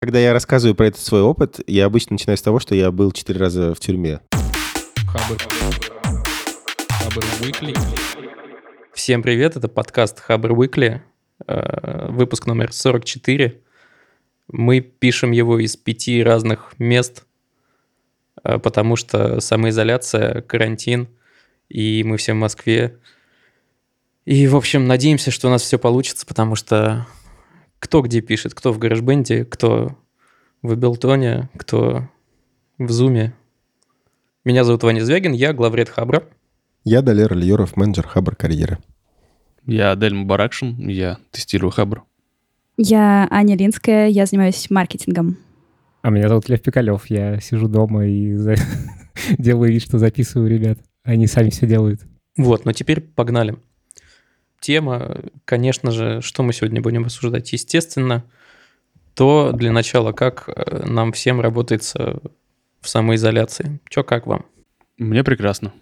Когда 0.00 0.20
я 0.20 0.32
рассказываю 0.32 0.76
про 0.76 0.86
этот 0.86 1.00
свой 1.00 1.22
опыт, 1.22 1.58
я 1.66 1.86
обычно 1.86 2.14
начинаю 2.14 2.36
с 2.36 2.42
того, 2.42 2.60
что 2.60 2.76
я 2.76 2.92
был 2.92 3.10
четыре 3.10 3.40
раза 3.40 3.74
в 3.74 3.80
тюрьме. 3.80 4.20
Всем 8.94 9.22
привет, 9.22 9.56
это 9.56 9.66
подкаст 9.66 10.20
Хабр 10.20 10.52
Weekly, 10.52 11.00
э, 11.48 12.10
выпуск 12.10 12.46
номер 12.46 12.72
44. 12.72 13.60
Мы 14.46 14.80
пишем 14.80 15.32
его 15.32 15.58
из 15.58 15.76
пяти 15.76 16.22
разных 16.22 16.74
мест, 16.78 17.24
э, 18.44 18.58
потому 18.58 18.94
что 18.94 19.40
самоизоляция, 19.40 20.42
карантин, 20.42 21.08
и 21.68 22.04
мы 22.04 22.18
все 22.18 22.34
в 22.34 22.36
Москве. 22.36 22.98
И, 24.26 24.46
в 24.46 24.54
общем, 24.54 24.86
надеемся, 24.86 25.32
что 25.32 25.48
у 25.48 25.50
нас 25.50 25.62
все 25.62 25.76
получится, 25.76 26.24
потому 26.24 26.54
что 26.54 27.04
кто 27.78 28.02
где 28.02 28.20
пишет, 28.20 28.54
кто 28.54 28.72
в 28.72 28.78
GarageBand, 28.78 29.44
кто 29.44 29.96
в 30.62 30.72
Ableton, 30.72 31.48
кто 31.56 32.08
в 32.78 32.90
Zoom. 32.90 33.30
Меня 34.44 34.64
зовут 34.64 34.82
Ваня 34.82 35.04
Звягин, 35.04 35.32
я 35.32 35.52
главред 35.52 35.88
Хабра. 35.88 36.24
Я 36.84 37.02
Далер 37.02 37.32
Альеров, 37.32 37.76
менеджер 37.76 38.06
Хабр 38.06 38.34
карьеры. 38.34 38.78
Я 39.66 39.92
Адель 39.92 40.14
Мубаракшин, 40.14 40.88
я 40.88 41.18
тестирую 41.30 41.70
Хабр. 41.70 42.04
Я 42.76 43.28
Аня 43.30 43.56
Линская, 43.56 44.08
я 44.08 44.24
занимаюсь 44.24 44.70
маркетингом. 44.70 45.36
А 46.00 46.10
меня 46.10 46.28
зовут 46.28 46.48
Лев 46.48 46.62
Пикалев, 46.62 47.06
я 47.10 47.40
сижу 47.40 47.68
дома 47.68 48.06
и 48.06 48.34
за... 48.34 48.54
делаю 49.38 49.72
вид, 49.72 49.82
что 49.82 49.98
записываю 49.98 50.48
ребят. 50.48 50.78
Они 51.02 51.26
сами 51.26 51.50
все 51.50 51.66
делают. 51.66 52.00
Вот, 52.36 52.64
но 52.64 52.72
теперь 52.72 53.00
погнали 53.00 53.56
тема, 54.60 55.18
конечно 55.44 55.90
же, 55.90 56.20
что 56.20 56.42
мы 56.42 56.52
сегодня 56.52 56.80
будем 56.80 57.04
обсуждать? 57.04 57.52
Естественно, 57.52 58.24
то 59.14 59.52
для 59.52 59.72
начала, 59.72 60.12
как 60.12 60.48
э, 60.48 60.84
нам 60.86 61.12
всем 61.12 61.40
работается 61.40 62.20
в 62.80 62.88
самоизоляции. 62.88 63.80
Че, 63.88 64.02
как 64.04 64.26
вам? 64.26 64.46
Мне 64.96 65.24
прекрасно. 65.24 65.72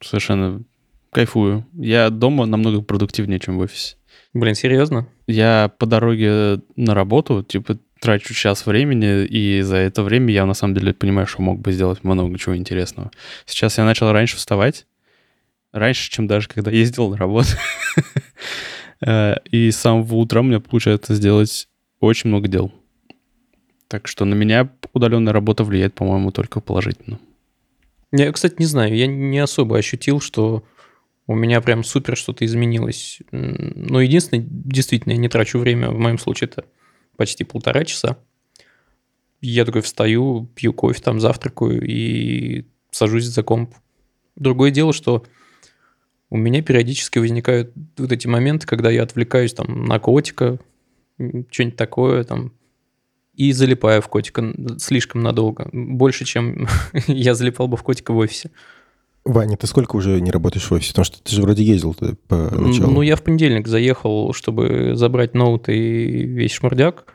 Совершенно 0.00 0.62
кайфую. 1.10 1.66
Я 1.72 2.10
дома 2.10 2.46
намного 2.46 2.82
продуктивнее, 2.82 3.38
чем 3.38 3.56
в 3.56 3.60
офисе. 3.60 3.96
Блин, 4.34 4.54
серьезно? 4.54 5.08
Я 5.26 5.70
по 5.78 5.86
дороге 5.86 6.60
на 6.76 6.94
работу, 6.94 7.42
типа, 7.42 7.78
трачу 8.00 8.34
час 8.34 8.66
времени, 8.66 9.24
и 9.24 9.62
за 9.62 9.76
это 9.76 10.02
время 10.02 10.32
я 10.32 10.44
на 10.44 10.54
самом 10.54 10.74
деле 10.74 10.92
понимаю, 10.92 11.26
что 11.26 11.40
мог 11.40 11.60
бы 11.60 11.72
сделать 11.72 12.04
много 12.04 12.38
чего 12.38 12.56
интересного. 12.56 13.10
Сейчас 13.46 13.78
я 13.78 13.84
начал 13.84 14.12
раньше 14.12 14.36
вставать, 14.36 14.86
раньше, 15.74 16.10
чем 16.10 16.26
даже 16.26 16.48
когда 16.48 16.70
ездил 16.70 17.10
на 17.10 17.16
работу. 17.16 17.48
Э, 19.04 19.34
и 19.50 19.70
с 19.70 19.76
самого 19.76 20.14
утра 20.14 20.40
у 20.40 20.44
меня 20.44 20.60
получается 20.60 21.14
сделать 21.14 21.68
очень 22.00 22.30
много 22.30 22.48
дел. 22.48 22.72
Так 23.88 24.06
что 24.06 24.24
на 24.24 24.34
меня 24.34 24.70
удаленная 24.94 25.32
работа 25.32 25.64
влияет, 25.64 25.94
по-моему, 25.94 26.30
только 26.30 26.60
положительно. 26.60 27.18
Я, 28.12 28.32
кстати, 28.32 28.54
не 28.58 28.66
знаю, 28.66 28.94
я 28.96 29.06
не 29.08 29.40
особо 29.40 29.76
ощутил, 29.76 30.20
что 30.20 30.64
у 31.26 31.34
меня 31.34 31.60
прям 31.60 31.84
супер 31.84 32.16
что-то 32.16 32.46
изменилось. 32.46 33.18
Но 33.32 34.00
единственное, 34.00 34.46
действительно, 34.48 35.12
я 35.12 35.18
не 35.18 35.28
трачу 35.28 35.58
время, 35.58 35.90
в 35.90 35.98
моем 35.98 36.18
случае 36.18 36.48
это 36.48 36.64
почти 37.16 37.44
полтора 37.44 37.84
часа. 37.84 38.16
Я 39.40 39.64
такой 39.64 39.82
встаю, 39.82 40.48
пью 40.54 40.72
кофе, 40.72 41.02
там 41.02 41.20
завтракаю 41.20 41.84
и 41.84 42.64
сажусь 42.90 43.24
за 43.24 43.42
комп. 43.42 43.74
Другое 44.36 44.70
дело, 44.70 44.92
что 44.92 45.24
у 46.34 46.36
меня 46.36 46.62
периодически 46.62 47.20
возникают 47.20 47.70
вот 47.96 48.10
эти 48.10 48.26
моменты, 48.26 48.66
когда 48.66 48.90
я 48.90 49.04
отвлекаюсь 49.04 49.54
там 49.54 49.84
на 49.84 50.00
котика, 50.00 50.58
что-нибудь 51.16 51.76
такое 51.76 52.24
там, 52.24 52.50
и 53.36 53.52
залипаю 53.52 54.02
в 54.02 54.08
котика 54.08 54.52
слишком 54.78 55.22
надолго. 55.22 55.68
Больше, 55.72 56.24
чем 56.24 56.66
я 57.06 57.34
залипал 57.34 57.68
бы 57.68 57.76
в 57.76 57.84
котика 57.84 58.12
в 58.12 58.16
офисе. 58.16 58.50
Ваня, 59.24 59.56
ты 59.56 59.68
сколько 59.68 59.94
уже 59.94 60.20
не 60.20 60.32
работаешь 60.32 60.68
в 60.68 60.72
офисе? 60.72 60.90
Потому 60.90 61.04
что 61.04 61.22
ты 61.22 61.36
же 61.36 61.40
вроде 61.40 61.62
ездил 61.62 61.94
по 62.26 62.36
началу. 62.36 62.90
Ну, 62.90 63.02
я 63.02 63.14
в 63.14 63.22
понедельник 63.22 63.68
заехал, 63.68 64.32
чтобы 64.32 64.96
забрать 64.96 65.34
ноут 65.34 65.68
и 65.68 66.24
весь 66.24 66.50
шмурдяк, 66.50 67.14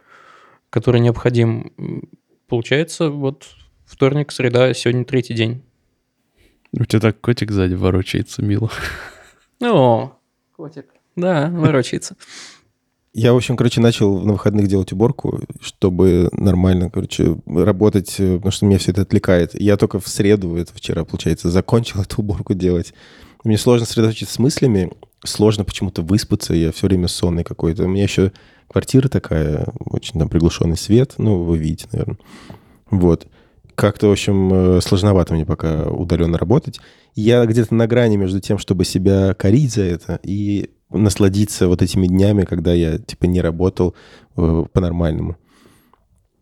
который 0.70 1.02
необходим. 1.02 1.74
Получается, 2.48 3.10
вот 3.10 3.48
вторник, 3.86 4.32
среда, 4.32 4.74
сегодня 4.74 5.04
третий 5.04 5.34
день. 5.34 5.62
У 6.72 6.86
тебя 6.86 7.00
так 7.00 7.20
котик 7.20 7.52
сзади 7.52 7.74
ворочается, 7.74 8.44
мило. 8.44 8.70
О, 9.62 10.14
котик. 10.56 10.86
Да, 11.16 11.50
ворочается. 11.50 12.16
Я, 13.12 13.34
в 13.34 13.38
общем, 13.38 13.58
короче, 13.58 13.82
начал 13.82 14.20
на 14.22 14.34
выходных 14.34 14.68
делать 14.68 14.94
уборку, 14.94 15.42
чтобы 15.62 16.30
нормально, 16.32 16.92
короче, 16.92 17.38
работать, 17.48 18.16
э, 18.20 18.36
потому 18.36 18.52
что 18.52 18.66
меня 18.68 18.78
все 18.78 18.92
это 18.92 19.02
отвлекает. 19.02 19.60
Я 19.60 19.78
только 19.78 20.00
в 20.00 20.08
среду, 20.08 20.56
это 20.56 20.74
вчера, 20.76 21.04
получается, 21.06 21.50
закончил 21.50 22.02
эту 22.04 22.22
уборку 22.22 22.54
делать. 22.54 22.94
Мне 23.44 23.58
сложно 23.58 23.88
сосредоточиться 23.88 24.36
с 24.36 24.40
мыслями, 24.40 24.92
сложно 25.26 25.66
почему-то 25.66 26.04
выспаться, 26.04 26.54
я 26.54 26.72
все 26.72 26.88
время 26.88 27.08
сонный 27.08 27.44
какой-то. 27.44 27.86
У 27.86 27.88
меня 27.88 28.04
еще 28.04 28.32
квартира 28.68 29.10
такая, 29.10 29.66
очень 29.80 30.20
там 30.20 30.30
приглушенный 30.30 30.78
свет, 30.78 31.16
ну, 31.18 31.44
вы 31.44 31.58
видите, 31.58 31.88
наверное. 31.92 32.18
Вот 32.92 33.28
как-то, 33.80 34.08
в 34.08 34.12
общем, 34.12 34.54
э, 34.54 34.82
сложновато 34.82 35.34
мне 35.34 35.46
пока 35.46 35.86
удаленно 35.86 36.38
работать. 36.38 36.82
Я 37.16 37.46
где-то 37.46 37.74
на 37.74 37.88
грани 37.88 38.18
между 38.18 38.42
тем, 38.42 38.58
чтобы 38.58 38.84
себя 38.84 39.34
корить 39.34 39.74
за 39.74 39.84
это 39.84 40.20
и 40.22 40.72
насладиться 40.90 41.70
вот 41.70 41.82
этими 41.82 42.08
днями, 42.08 42.44
когда 42.44 42.74
я, 42.74 42.98
типа, 42.98 43.26
не 43.26 43.40
работал 43.40 43.96
э, 44.36 44.66
по-нормальному. 44.74 45.38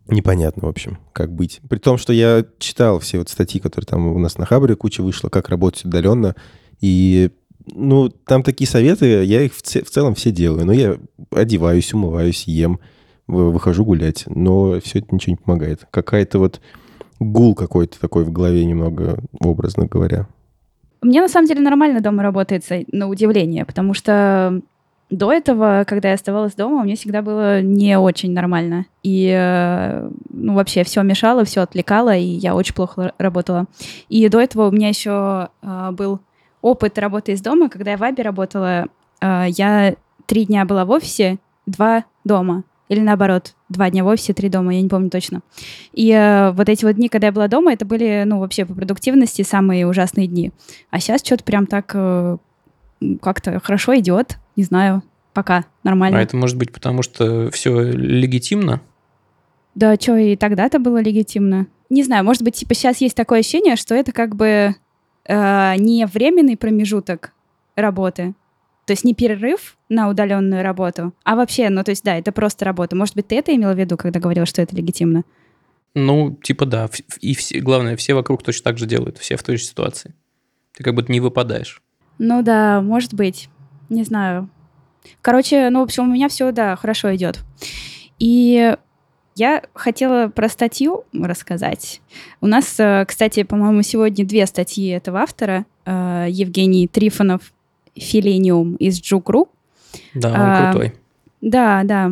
Непонятно, 0.08 0.66
в 0.66 0.70
общем, 0.70 0.98
как 1.14 1.32
быть. 1.32 1.60
При 1.70 1.78
том, 1.78 2.00
что 2.00 2.12
я 2.12 2.44
читал 2.58 3.00
все 3.00 3.20
вот 3.20 3.30
статьи, 3.30 3.62
которые 3.62 3.86
там 3.86 4.08
у 4.08 4.18
нас 4.18 4.40
на 4.40 4.46
Хабре 4.46 4.76
куча 4.76 5.04
вышло, 5.04 5.30
как 5.30 5.50
работать 5.50 5.86
удаленно, 5.86 6.36
и 6.82 7.30
ну, 7.68 8.10
там 8.10 8.42
такие 8.42 8.68
советы, 8.68 9.24
я 9.26 9.44
их 9.44 9.54
в, 9.54 9.62
в 9.62 9.90
целом 9.90 10.16
все 10.16 10.32
делаю. 10.32 10.66
Но 10.66 10.74
я 10.74 10.98
одеваюсь, 11.30 11.94
умываюсь, 11.94 12.46
ем, 12.48 12.80
выхожу 13.28 13.86
гулять, 13.86 14.24
но 14.26 14.80
все 14.80 15.00
это 15.00 15.14
ничего 15.14 15.34
не 15.34 15.38
помогает. 15.38 15.86
Какая-то 15.92 16.40
вот 16.40 16.62
гул 17.20 17.56
какой-то 17.56 18.00
такой 18.00 18.24
в 18.24 18.32
голове 18.32 18.66
немного, 18.66 19.20
образно 19.40 19.86
говоря. 19.86 20.28
Мне 21.02 21.22
на 21.22 21.28
самом 21.28 21.48
деле 21.48 21.62
нормально 21.62 22.02
дома 22.02 22.24
работается, 22.24 22.84
на 22.92 23.08
удивление, 23.08 23.66
потому 23.66 23.94
что 23.94 24.62
до 25.10 25.32
этого, 25.32 25.86
когда 25.88 26.10
я 26.10 26.16
оставалась 26.16 26.56
дома, 26.56 26.84
меня 26.84 26.96
всегда 26.96 27.22
было 27.22 27.62
не 27.62 27.98
очень 27.98 28.34
нормально. 28.34 28.88
И 29.04 29.32
э, 29.34 30.10
ну, 30.30 30.54
вообще 30.54 30.84
все 30.84 31.02
мешало, 31.02 31.46
все 31.46 31.62
отвлекало, 31.62 32.16
и 32.16 32.26
я 32.26 32.56
очень 32.56 32.74
плохо 32.74 33.14
работала. 33.18 33.68
И 34.10 34.28
до 34.28 34.42
этого 34.42 34.68
у 34.68 34.72
меня 34.72 34.90
еще 34.90 35.50
э, 35.62 35.92
был 35.92 36.20
опыт 36.62 36.98
работы 37.00 37.32
из 37.32 37.42
дома. 37.42 37.70
Когда 37.70 37.92
я 37.92 37.98
в 37.98 38.04
Абе 38.04 38.22
работала, 38.24 38.88
э, 39.22 39.46
я 39.50 39.96
три 40.26 40.46
дня 40.46 40.66
была 40.66 40.84
в 40.84 40.92
офисе, 40.92 41.38
два 41.66 42.04
дома. 42.26 42.64
Или 42.90 43.02
наоборот, 43.02 43.54
два 43.70 43.90
дня 43.90 44.04
в 44.04 44.08
офисе, 44.08 44.34
три 44.34 44.50
дома, 44.50 44.74
я 44.74 44.82
не 44.82 44.88
помню 44.88 45.10
точно. 45.10 45.42
И 45.94 46.12
э, 46.12 46.52
вот 46.52 46.70
эти 46.70 46.86
вот 46.86 46.94
дни, 46.94 47.10
когда 47.10 47.28
я 47.28 47.34
была 47.34 47.48
дома, 47.48 47.74
это 47.74 47.86
были, 47.86 48.24
ну, 48.26 48.40
вообще 48.40 48.66
по 48.66 48.74
продуктивности 48.74 49.42
самые 49.42 49.88
ужасные 49.88 50.28
дни. 50.28 50.52
А 50.90 51.00
сейчас 51.00 51.24
что-то 51.24 51.44
прям 51.44 51.68
так 51.68 51.92
э, 51.94 52.38
как-то 53.22 53.60
хорошо 53.60 53.98
идет, 53.98 54.38
не 54.56 54.64
знаю, 54.64 55.04
пока 55.34 55.66
нормально. 55.84 56.20
А 56.20 56.22
это 56.22 56.38
может 56.38 56.58
быть 56.58 56.72
потому, 56.72 57.02
что 57.04 57.52
все 57.52 57.92
легитимно? 57.92 58.82
Да, 59.76 59.96
что, 59.96 60.16
и 60.16 60.36
тогда-то 60.36 60.80
было 60.80 61.02
легитимно. 61.02 61.68
Не 61.90 62.04
знаю, 62.04 62.24
может 62.24 62.42
быть, 62.42 62.56
типа 62.56 62.74
сейчас 62.74 63.02
есть 63.02 63.16
такое 63.16 63.40
ощущение, 63.40 63.76
что 63.76 63.96
это 63.96 64.12
как 64.12 64.36
бы 64.36 64.76
э, 65.26 65.76
не 65.78 66.06
временный 66.06 66.58
промежуток 66.58 67.34
работы, 67.76 68.34
то 68.88 68.94
есть 68.94 69.04
не 69.04 69.14
перерыв 69.14 69.78
на 69.90 70.10
удаленную 70.10 70.64
работу, 70.64 71.14
а 71.26 71.36
вообще, 71.36 71.70
ну 71.70 71.84
то 71.84 71.92
есть 71.92 72.06
да, 72.06 72.18
это 72.18 72.32
просто 72.32 72.64
работа. 72.64 72.96
Может 72.96 73.16
быть, 73.16 73.28
ты 73.28 73.36
это 73.36 73.54
имел 73.54 73.74
в 73.74 73.78
виду, 73.78 73.98
когда 73.98 74.22
говорил, 74.22 74.46
что 74.46 74.62
это 74.62 74.76
легитимно? 74.78 75.24
Ну, 75.94 76.40
типа 76.42 76.66
да. 76.66 76.90
И 77.20 77.36
все, 77.36 77.60
главное, 77.60 77.98
все 77.98 78.14
вокруг 78.14 78.44
точно 78.44 78.64
так 78.64 78.78
же 78.78 78.86
делают, 78.86 79.18
все 79.18 79.36
в 79.36 79.44
той 79.44 79.58
же 79.58 79.64
ситуации. 79.64 80.16
Ты 80.74 80.86
как 80.86 80.96
будто 80.96 81.12
не 81.12 81.20
выпадаешь. 81.20 81.82
Ну 82.18 82.42
да, 82.44 82.82
может 82.82 83.14
быть. 83.14 83.50
Не 83.90 84.04
знаю. 84.04 84.50
Короче, 85.22 85.70
ну, 85.70 85.82
в 85.82 85.84
общем, 85.84 86.04
у 86.04 86.14
меня 86.14 86.30
все, 86.30 86.52
да, 86.52 86.76
хорошо 86.78 87.14
идет. 87.14 87.40
И 88.20 88.74
я 89.36 89.64
хотела 89.74 90.30
про 90.30 90.48
статью 90.48 91.04
рассказать. 91.14 92.02
У 92.40 92.48
нас, 92.48 92.80
э, 92.80 93.04
кстати, 93.06 93.44
по-моему, 93.44 93.82
сегодня 93.82 94.26
две 94.26 94.46
статьи 94.46 94.88
этого 94.88 95.20
автора. 95.20 95.66
Э, 95.86 96.28
Евгений 96.30 96.88
Трифонов 96.88 97.54
Филениум 98.00 98.76
из 98.76 99.00
Джукру. 99.02 99.50
Да, 100.14 100.30
он 100.30 100.36
а, 100.38 100.72
крутой. 100.72 100.94
Да, 101.42 101.84
да. 101.84 102.12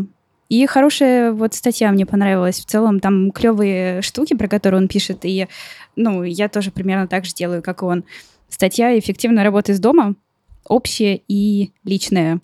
И 0.50 0.66
хорошая 0.68 1.32
вот 1.32 1.54
статья 1.54 1.92
мне 1.92 2.06
понравилась. 2.06 2.60
В 2.60 2.66
целом 2.66 3.00
там 3.00 3.32
клевые 3.32 4.02
штуки, 4.02 4.36
про 4.36 4.48
которые 4.48 4.82
он 4.82 4.88
пишет. 4.88 5.20
И, 5.24 5.48
ну, 5.96 6.24
я 6.24 6.50
тоже 6.50 6.72
примерно 6.72 7.08
так 7.08 7.26
же 7.26 7.34
делаю, 7.34 7.64
как 7.64 7.82
и 7.82 7.86
он. 7.86 8.04
Статья 8.50 8.98
«Эффективная 8.98 9.44
работа 9.44 9.72
из 9.72 9.80
дома. 9.80 10.16
Общая 10.68 11.22
и 11.28 11.72
личная». 11.84 12.40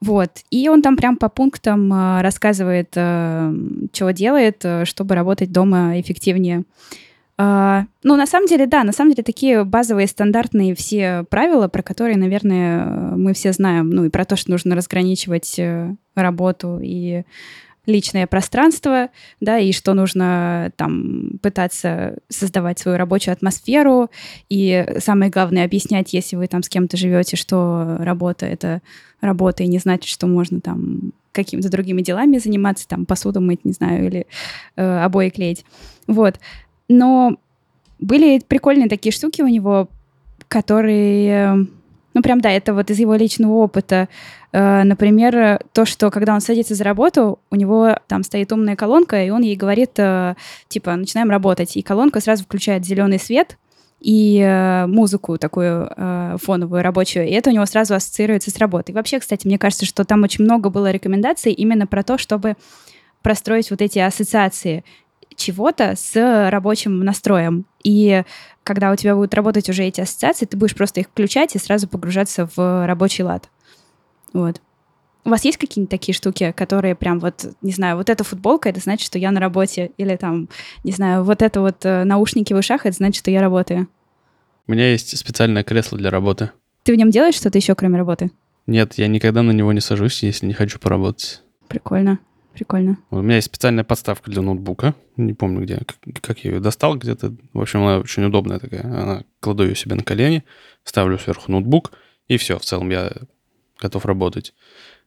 Вот. 0.00 0.30
И 0.50 0.68
он 0.68 0.82
там 0.82 0.96
прям 0.96 1.16
по 1.16 1.30
пунктам 1.30 1.90
э, 1.92 2.20
рассказывает, 2.20 2.90
э, 2.94 3.54
чего 3.92 4.10
делает, 4.10 4.60
э, 4.62 4.84
чтобы 4.84 5.14
работать 5.14 5.50
дома 5.50 5.98
эффективнее. 5.98 6.64
А, 7.36 7.86
ну, 8.04 8.16
на 8.16 8.26
самом 8.26 8.46
деле, 8.46 8.66
да, 8.66 8.84
на 8.84 8.92
самом 8.92 9.10
деле 9.10 9.24
такие 9.24 9.64
базовые 9.64 10.06
стандартные 10.06 10.74
все 10.74 11.24
правила, 11.28 11.66
про 11.66 11.82
которые, 11.82 12.16
наверное, 12.16 12.84
мы 13.16 13.34
все 13.34 13.52
знаем, 13.52 13.90
ну 13.90 14.04
и 14.04 14.08
про 14.08 14.24
то, 14.24 14.36
что 14.36 14.52
нужно 14.52 14.76
разграничивать 14.76 15.58
э, 15.58 15.94
работу 16.14 16.78
и 16.80 17.24
личное 17.86 18.26
пространство, 18.26 19.08
да, 19.40 19.58
и 19.58 19.72
что 19.72 19.94
нужно 19.94 20.72
там 20.76 21.38
пытаться 21.42 22.18
создавать 22.28 22.78
свою 22.78 22.96
рабочую 22.96 23.32
атмосферу, 23.32 24.10
и 24.48 24.86
самое 24.98 25.30
главное 25.30 25.64
объяснять, 25.64 26.12
если 26.12 26.36
вы 26.36 26.46
там 26.46 26.62
с 26.62 26.68
кем-то 26.68 26.96
живете, 26.96 27.36
что 27.36 27.96
работа— 27.98 28.46
это 28.46 28.80
работа, 29.20 29.64
и 29.64 29.68
не 29.68 29.78
значит, 29.78 30.08
что 30.08 30.26
можно 30.26 30.60
там 30.60 31.12
какими-то 31.32 31.68
другими 31.68 32.00
делами 32.00 32.38
заниматься, 32.38 32.86
там 32.86 33.06
посуду 33.06 33.40
мыть, 33.40 33.64
не 33.64 33.72
знаю, 33.72 34.06
или 34.06 34.26
э, 34.76 34.98
обои 35.00 35.30
клеить. 35.30 35.64
Вот. 36.06 36.38
Но 36.88 37.36
были 37.98 38.40
прикольные 38.40 38.88
такие 38.88 39.12
штуки 39.12 39.42
у 39.42 39.48
него, 39.48 39.88
которые... 40.48 41.66
Ну, 42.16 42.22
прям, 42.22 42.40
да, 42.40 42.50
это 42.50 42.74
вот 42.74 42.90
из 42.90 42.98
его 43.00 43.16
личного 43.16 43.54
опыта. 43.54 44.08
Э, 44.52 44.84
например, 44.84 45.58
то, 45.72 45.84
что 45.84 46.12
когда 46.12 46.32
он 46.32 46.40
садится 46.40 46.76
за 46.76 46.84
работу, 46.84 47.40
у 47.50 47.56
него 47.56 47.98
там 48.06 48.22
стоит 48.22 48.52
умная 48.52 48.76
колонка, 48.76 49.24
и 49.24 49.30
он 49.30 49.42
ей 49.42 49.56
говорит, 49.56 49.98
э, 49.98 50.36
типа, 50.68 50.94
начинаем 50.94 51.28
работать. 51.28 51.76
И 51.76 51.82
колонка 51.82 52.20
сразу 52.20 52.44
включает 52.44 52.84
зеленый 52.84 53.18
свет 53.18 53.58
и 54.00 54.38
э, 54.38 54.86
музыку 54.86 55.38
такую 55.38 55.90
фоновую 56.40 56.82
рабочую, 56.82 57.26
и 57.26 57.32
это 57.32 57.50
у 57.50 57.52
него 57.52 57.66
сразу 57.66 57.94
ассоциируется 57.94 58.52
с 58.52 58.58
работой. 58.58 58.92
Вообще, 58.92 59.18
кстати, 59.18 59.44
мне 59.46 59.58
кажется, 59.58 59.86
что 59.86 60.04
там 60.04 60.22
очень 60.22 60.44
много 60.44 60.70
было 60.70 60.92
рекомендаций 60.92 61.52
именно 61.52 61.88
про 61.88 62.04
то, 62.04 62.16
чтобы 62.16 62.54
простроить 63.22 63.70
вот 63.70 63.80
эти 63.80 63.98
ассоциации 63.98 64.84
чего-то 65.36 65.94
с 65.96 66.50
рабочим 66.50 67.00
настроем. 67.00 67.66
И 67.82 68.22
когда 68.62 68.92
у 68.92 68.96
тебя 68.96 69.14
будут 69.14 69.34
работать 69.34 69.68
уже 69.68 69.84
эти 69.84 70.00
ассоциации, 70.00 70.46
ты 70.46 70.56
будешь 70.56 70.74
просто 70.74 71.00
их 71.00 71.06
включать 71.06 71.54
и 71.54 71.58
сразу 71.58 71.88
погружаться 71.88 72.48
в 72.56 72.86
рабочий 72.86 73.22
лад. 73.22 73.48
Вот. 74.32 74.60
У 75.24 75.30
вас 75.30 75.44
есть 75.44 75.56
какие-нибудь 75.58 75.90
такие 75.90 76.14
штуки, 76.14 76.52
которые 76.54 76.94
прям 76.94 77.18
вот, 77.18 77.46
не 77.62 77.72
знаю, 77.72 77.96
вот 77.96 78.10
эта 78.10 78.24
футболка, 78.24 78.68
это 78.68 78.80
значит, 78.80 79.06
что 79.06 79.18
я 79.18 79.30
на 79.30 79.40
работе, 79.40 79.92
или 79.96 80.16
там, 80.16 80.48
не 80.82 80.92
знаю, 80.92 81.24
вот 81.24 81.40
это 81.40 81.60
вот 81.62 81.84
э, 81.84 82.04
наушники 82.04 82.52
в 82.52 82.58
ушах, 82.58 82.84
это 82.84 82.96
значит, 82.96 83.20
что 83.20 83.30
я 83.30 83.40
работаю. 83.40 83.88
У 84.66 84.72
меня 84.72 84.90
есть 84.90 85.16
специальное 85.16 85.64
кресло 85.64 85.96
для 85.96 86.10
работы. 86.10 86.50
Ты 86.82 86.92
в 86.92 86.96
нем 86.96 87.10
делаешь 87.10 87.36
что-то 87.36 87.56
еще, 87.56 87.74
кроме 87.74 87.96
работы? 87.96 88.30
Нет, 88.66 88.94
я 88.94 89.08
никогда 89.08 89.42
на 89.42 89.52
него 89.52 89.72
не 89.72 89.80
сажусь, 89.80 90.22
если 90.22 90.46
не 90.46 90.54
хочу 90.54 90.78
поработать. 90.78 91.42
Прикольно. 91.68 92.18
Прикольно. 92.54 92.98
У 93.10 93.20
меня 93.20 93.36
есть 93.36 93.48
специальная 93.48 93.82
подставка 93.82 94.30
для 94.30 94.40
ноутбука. 94.40 94.94
Не 95.16 95.32
помню, 95.34 95.62
где, 95.62 95.78
как, 95.78 95.96
как 96.20 96.38
я 96.44 96.52
ее 96.52 96.60
достал 96.60 96.96
где-то. 96.96 97.34
В 97.52 97.60
общем, 97.60 97.82
она 97.82 97.98
очень 97.98 98.24
удобная 98.24 98.60
такая. 98.60 98.82
Она 98.82 99.24
кладу 99.40 99.64
ее 99.64 99.74
себе 99.74 99.96
на 99.96 100.04
колени, 100.04 100.44
ставлю 100.84 101.18
сверху 101.18 101.50
ноутбук, 101.50 101.92
и 102.28 102.36
все, 102.36 102.58
в 102.58 102.64
целом 102.64 102.90
я 102.90 103.10
готов 103.80 104.06
работать. 104.06 104.54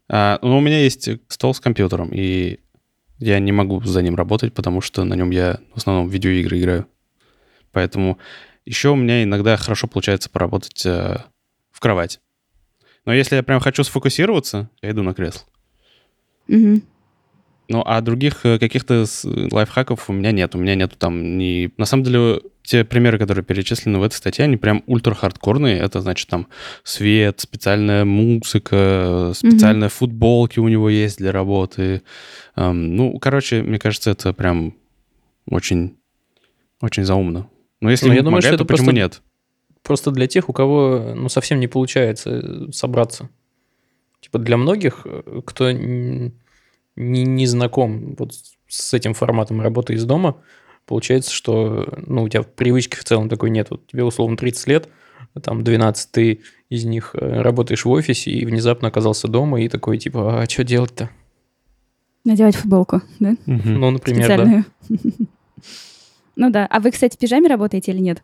А, 0.09 0.39
но 0.41 0.57
у 0.57 0.61
меня 0.61 0.81
есть 0.81 1.09
стол 1.29 1.53
с 1.53 1.61
компьютером, 1.61 2.09
и 2.11 2.59
я 3.19 3.39
не 3.39 3.53
могу 3.53 3.81
за 3.81 4.01
ним 4.01 4.15
работать, 4.15 4.53
потому 4.53 4.81
что 4.81 5.05
на 5.05 5.13
нем 5.13 5.31
я 5.31 5.59
в 5.73 5.77
основном 5.77 6.09
видеоигры 6.09 6.59
играю. 6.59 6.87
Поэтому 7.71 8.17
еще 8.65 8.89
у 8.89 8.95
меня 8.95 9.23
иногда 9.23 9.55
хорошо 9.55 9.87
получается 9.87 10.29
поработать 10.29 10.85
э, 10.85 11.17
в 11.71 11.79
кровать. 11.79 12.19
Но 13.05 13.13
если 13.13 13.37
я 13.37 13.43
прям 13.43 13.61
хочу 13.61 13.83
сфокусироваться, 13.85 14.69
я 14.81 14.91
иду 14.91 15.01
на 15.03 15.13
кресло. 15.13 15.43
Угу. 16.49 16.81
Ну, 17.69 17.83
а 17.85 17.99
других 18.01 18.45
э, 18.45 18.59
каких-то 18.59 19.05
лайфхаков 19.51 20.09
у 20.09 20.13
меня 20.13 20.31
нет. 20.31 20.55
У 20.55 20.57
меня 20.57 20.75
нету 20.75 20.95
там 20.97 21.37
ни... 21.37 21.69
На 21.77 21.85
самом 21.85 22.03
деле, 22.03 22.41
те 22.63 22.85
примеры, 22.85 23.17
которые 23.17 23.43
перечислены 23.43 23.99
в 23.99 24.03
этой 24.03 24.15
статье, 24.15 24.45
они 24.45 24.55
прям 24.55 24.83
ультра-хардкорные. 24.87 25.77
Это 25.77 25.99
значит 25.99 26.29
там 26.29 26.47
свет, 26.83 27.41
специальная 27.41 28.05
музыка, 28.05 29.33
специальные 29.35 29.89
mm-hmm. 29.89 29.93
футболки 29.97 30.59
у 30.59 30.67
него 30.69 30.89
есть 30.89 31.17
для 31.17 31.33
работы. 31.33 32.03
Эм, 32.55 32.95
ну, 32.95 33.19
короче, 33.19 33.61
мне 33.61 33.79
кажется, 33.79 34.11
это 34.11 34.31
прям 34.31 34.73
очень, 35.49 35.97
очень 36.81 37.03
заумно. 37.03 37.49
Но 37.81 37.91
если 37.91 38.07
ну, 38.07 38.13
я 38.13 38.21
думаю, 38.21 38.41
что 38.41 38.55
это 38.55 38.65
почему 38.65 38.87
просто, 38.87 38.95
нет? 38.95 39.21
Просто 39.83 40.11
для 40.11 40.27
тех, 40.27 40.47
у 40.47 40.53
кого 40.53 41.13
ну, 41.15 41.27
совсем 41.27 41.59
не 41.59 41.67
получается 41.67 42.41
э, 42.43 42.71
собраться. 42.71 43.29
Типа 44.21 44.39
для 44.39 44.55
многих, 44.55 45.01
э, 45.05 45.41
кто 45.45 45.69
не, 46.97 47.23
не 47.23 47.45
знаком 47.45 48.15
вот 48.17 48.33
с 48.67 48.93
этим 48.93 49.13
форматом 49.13 49.61
работы 49.61 49.93
из 49.93 50.03
дома, 50.03 50.37
получается, 50.85 51.31
что 51.31 51.87
ну, 52.05 52.23
у 52.23 52.29
тебя 52.29 52.43
привычки 52.43 52.95
в 52.95 53.03
целом 53.03 53.29
такой 53.29 53.49
нет. 53.49 53.67
Вот 53.69 53.87
тебе 53.87 54.03
условно 54.03 54.35
30 54.35 54.67
лет, 54.67 54.89
там 55.41 55.63
12 55.63 56.11
ты 56.11 56.41
из 56.69 56.83
них 56.85 57.11
э, 57.13 57.41
работаешь 57.41 57.85
в 57.85 57.89
офисе 57.89 58.31
и 58.31 58.45
внезапно 58.45 58.87
оказался 58.89 59.27
дома 59.27 59.61
и 59.61 59.69
такой 59.69 59.97
типа, 59.97 60.41
а 60.41 60.49
что 60.49 60.63
делать-то? 60.63 61.09
Надевать 62.25 62.55
футболку, 62.57 63.01
да? 63.19 63.35
Угу. 63.45 63.61
Ну, 63.69 63.91
например, 63.91 64.25
Специальную. 64.25 64.65
да. 64.89 64.97
Ну 66.39 66.51
да. 66.51 66.67
А 66.67 66.79
вы, 66.79 66.91
кстати, 66.91 67.15
в 67.15 67.17
пижаме 67.17 67.47
работаете 67.47 67.91
или 67.91 67.99
нет? 67.99 68.21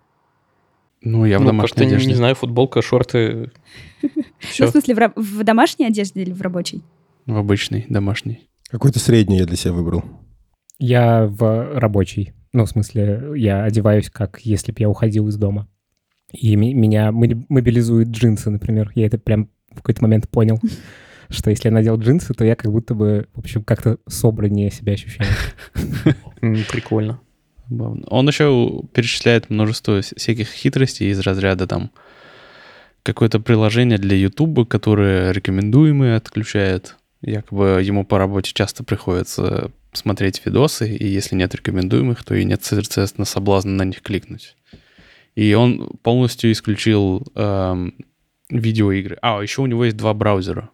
Ну, 1.01 1.25
я 1.25 1.39
в 1.39 1.41
ну, 1.41 1.47
домашней 1.47 1.87
одежде. 1.87 2.09
не 2.09 2.13
знаю, 2.13 2.35
футболка, 2.35 2.81
шорты. 2.81 3.51
Ну, 4.59 4.67
в 4.67 4.69
смысле, 4.69 5.11
в 5.15 5.43
домашней 5.43 5.87
одежде 5.87 6.21
или 6.21 6.31
в 6.31 6.41
рабочей? 6.41 6.83
В 7.25 7.37
обычной, 7.37 7.85
домашней. 7.89 8.47
Какой-то 8.73 8.97
средний 8.97 9.37
я 9.37 9.45
для 9.45 9.55
себя 9.55 9.73
выбрал. 9.73 10.03
Я 10.79 11.27
в 11.27 11.79
рабочий. 11.79 12.33
Ну, 12.53 12.65
в 12.65 12.69
смысле, 12.69 13.33
я 13.35 13.63
одеваюсь, 13.65 14.09
как 14.09 14.39
если 14.41 14.71
бы 14.71 14.77
я 14.79 14.89
уходил 14.89 15.27
из 15.27 15.37
дома. 15.37 15.67
И 16.31 16.55
меня 16.55 17.11
мобилизуют 17.11 18.09
джинсы, 18.09 18.49
например. 18.49 18.91
Я 18.95 19.05
это 19.05 19.19
прям 19.19 19.51
в 19.69 19.75
какой-то 19.75 20.01
момент 20.01 20.27
понял, 20.27 20.59
что 21.29 21.51
если 21.51 21.67
я 21.67 21.71
надел 21.71 21.99
джинсы, 21.99 22.33
то 22.33 22.43
я 22.43 22.55
как 22.55 22.71
будто 22.71 22.95
бы, 22.95 23.27
в 23.35 23.39
общем, 23.41 23.63
как-то 23.63 23.99
собраннее 24.07 24.71
себя 24.71 24.93
ощущаю. 24.93 25.29
Прикольно. 26.41 27.19
Он 27.69 28.27
еще 28.27 28.81
перечисляет 28.91 29.51
множество 29.51 30.01
всяких 30.01 30.47
хитростей 30.47 31.11
из 31.11 31.19
разряда 31.19 31.67
там 31.67 31.91
какое-то 33.03 33.39
приложение 33.39 33.99
для 33.99 34.17
YouTube, 34.17 34.67
которое 34.67 35.31
рекомендуемые 35.31 36.15
отключает 36.15 36.97
Якобы 37.23 37.81
ему 37.81 38.05
по 38.05 38.17
работе 38.17 38.51
часто 38.53 38.83
приходится 38.83 39.71
смотреть 39.93 40.41
видосы, 40.45 40.93
и 40.93 41.07
если 41.07 41.35
нет 41.35 41.55
рекомендуемых, 41.55 42.23
то 42.23 42.35
и 42.35 42.43
нет, 42.43 42.63
соответственно, 42.63 43.25
соблазна 43.25 43.71
на 43.71 43.83
них 43.83 44.01
кликнуть. 44.01 44.55
И 45.35 45.53
он 45.53 45.89
полностью 46.03 46.51
исключил 46.51 47.25
эм, 47.35 47.95
видеоигры. 48.49 49.17
А, 49.21 49.41
еще 49.41 49.61
у 49.61 49.65
него 49.65 49.85
есть 49.85 49.97
два 49.97 50.13
браузера. 50.13 50.69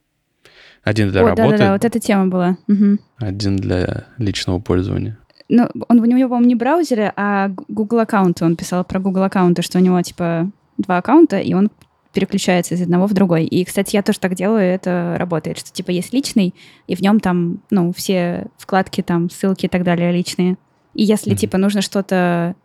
Один 0.84 1.12
для 1.12 1.22
О, 1.22 1.24
работы. 1.26 1.52
Да-да-да, 1.52 1.74
вот 1.74 1.86
эта 1.86 2.00
тема 2.00 2.28
была. 2.28 2.58
Угу. 2.68 2.98
Один 3.18 3.58
для 3.58 4.08
личного 4.18 4.60
пользования. 4.60 5.20
Ну, 5.50 5.68
он 5.88 6.00
у 6.00 6.06
него, 6.06 6.30
по-моему, 6.30 6.48
не 6.48 6.56
браузеры, 6.56 7.14
а 7.16 7.50
Google 7.68 8.00
аккаунты. 8.00 8.46
Он 8.46 8.56
писал 8.56 8.84
про 8.84 9.00
Google 9.00 9.24
аккаунты, 9.24 9.62
что 9.62 9.78
у 9.78 9.82
него, 9.82 10.02
типа, 10.02 10.50
два 10.78 10.98
аккаунта, 10.98 11.40
и 11.40 11.54
он 11.54 11.70
переключается 12.14 12.76
из 12.76 12.82
одного 12.82 13.08
в 13.08 13.14
другой. 13.14 13.46
И, 13.46 13.64
кстати, 13.64 13.96
я 13.96 14.02
тоже 14.02 14.20
так 14.20 14.36
делаю, 14.36 14.64
это 14.64 15.16
работает, 15.18 15.60
что 15.60 15.72
типа 15.72 15.92
есть 15.92 16.14
личный, 16.14 16.56
и 16.88 16.96
в 16.96 17.02
нем 17.02 17.20
там, 17.20 17.62
ну, 17.70 17.94
все 17.94 18.48
вкладки, 18.58 19.02
там, 19.02 19.30
ссылки 19.30 19.66
и 19.66 19.70
так 19.70 19.84
далее 19.84 20.12
личные. 20.12 20.58
И 20.94 21.04
если, 21.04 21.34
mm-hmm. 21.34 21.38
типа, 21.38 21.58
нужно 21.58 21.82
что-то, 21.82 22.56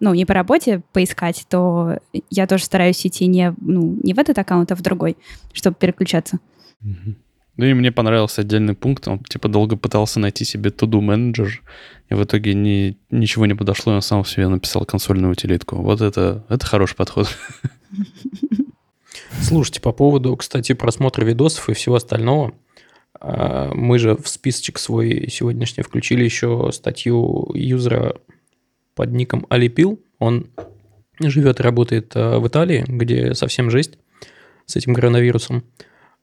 ну, 0.00 0.14
не 0.14 0.24
по 0.24 0.34
работе 0.34 0.82
поискать, 0.92 1.44
то 1.48 1.98
я 2.30 2.46
тоже 2.46 2.64
стараюсь 2.64 3.06
идти 3.06 3.26
не, 3.26 3.54
ну, 3.60 3.98
не 4.02 4.14
в 4.14 4.18
этот 4.18 4.38
аккаунт, 4.38 4.72
а 4.72 4.76
в 4.76 4.82
другой, 4.82 5.16
чтобы 5.52 5.76
переключаться. 5.76 6.38
Mm-hmm. 6.82 7.16
Ну 7.56 7.66
и 7.66 7.74
мне 7.74 7.92
понравился 7.92 8.40
отдельный 8.40 8.74
пункт. 8.74 9.06
Он 9.06 9.20
типа 9.20 9.48
долго 9.48 9.76
пытался 9.76 10.18
найти 10.18 10.44
себе 10.44 10.70
to-do 10.70 11.00
менеджер, 11.00 11.62
и 12.08 12.14
в 12.14 12.24
итоге 12.24 12.54
ни, 12.54 12.98
ничего 13.10 13.46
не 13.46 13.54
подошло, 13.54 13.92
и 13.92 13.96
он 13.96 14.02
сам 14.02 14.24
себе 14.24 14.48
написал 14.48 14.84
консольную 14.84 15.32
утилитку. 15.32 15.76
Вот 15.76 16.00
это, 16.00 16.44
это 16.48 16.66
хороший 16.66 16.96
подход. 16.96 17.28
Слушайте, 19.42 19.80
по 19.80 19.92
поводу, 19.92 20.36
кстати, 20.36 20.72
просмотра 20.72 21.24
видосов 21.24 21.68
и 21.68 21.74
всего 21.74 21.96
остального, 21.96 22.54
а, 23.20 23.72
мы 23.74 23.98
же 23.98 24.16
в 24.16 24.28
списочек 24.28 24.78
свой 24.78 25.28
сегодняшний 25.30 25.82
включили 25.82 26.24
еще 26.24 26.70
статью 26.72 27.50
юзера 27.54 28.16
под 28.94 29.12
ником 29.12 29.46
Алипил. 29.48 30.00
Он 30.18 30.48
живет 31.20 31.60
и 31.60 31.62
работает 31.62 32.12
а, 32.14 32.38
в 32.38 32.46
Италии, 32.48 32.84
где 32.86 33.34
совсем 33.34 33.70
жесть 33.70 33.98
с 34.66 34.76
этим 34.76 34.94
коронавирусом. 34.94 35.64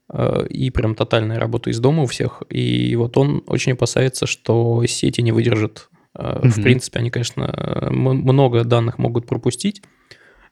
А, 0.09 0.43
и 0.45 0.69
прям 0.69 0.95
тотальная 0.95 1.39
работа 1.39 1.69
из 1.69 1.79
дома 1.79 2.03
у 2.03 2.07
всех. 2.07 2.43
И 2.49 2.95
вот 2.95 3.17
он 3.17 3.43
очень 3.47 3.73
опасается, 3.73 4.27
что 4.27 4.85
сети 4.85 5.21
не 5.21 5.31
выдержат. 5.31 5.89
Mm-hmm. 6.13 6.49
В 6.49 6.61
принципе, 6.61 6.99
они, 6.99 7.09
конечно, 7.09 7.87
много 7.89 8.65
данных 8.65 8.97
могут 8.97 9.25
пропустить, 9.25 9.81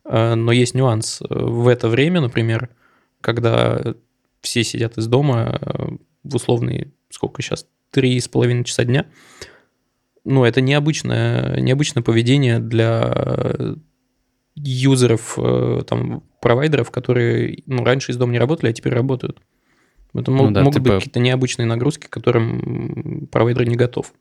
но 0.10 0.51
есть 0.51 0.74
нюанс. 0.74 1.22
В 1.30 1.68
это 1.68 1.88
время, 1.88 2.22
например, 2.22 2.70
когда 3.22 3.96
все 4.42 4.63
сидят 4.63 4.98
из 4.98 5.08
дома, 5.08 5.60
э, 5.62 5.88
в 6.24 6.36
условные, 6.36 6.92
сколько 7.10 7.42
сейчас, 7.42 7.66
три 7.92 8.20
с 8.20 8.28
половиной 8.28 8.63
часа 8.63 8.86
дня. 8.86 9.06
Ну, 10.25 10.44
это 10.44 10.62
необычное, 10.62 11.60
необычное 11.60 12.04
поведение 12.04 12.60
для 12.60 13.75
юзеров, 14.56 15.38
э, 15.38 15.82
там, 15.88 16.24
провайдеров, 16.42 16.92
которые 16.92 17.63
ну, 17.66 17.84
раньше 17.84 18.12
из 18.12 18.18
дома 18.18 18.34
не 18.34 18.39
работали, 18.39 18.70
а 18.70 18.74
теперь 18.74 18.94
работают. 18.94 19.42
Это 20.13 20.32
ну, 20.32 20.51
да, 20.51 20.62
могут 20.62 20.75
типа... 20.75 20.84
быть 20.84 20.94
какие-то 20.96 21.20
необычные 21.20 21.66
нагрузки, 21.66 22.08
к 22.08 22.10
которым 22.10 23.28
провайдер 23.32 23.68
не 23.68 23.75
готов. 23.75 24.13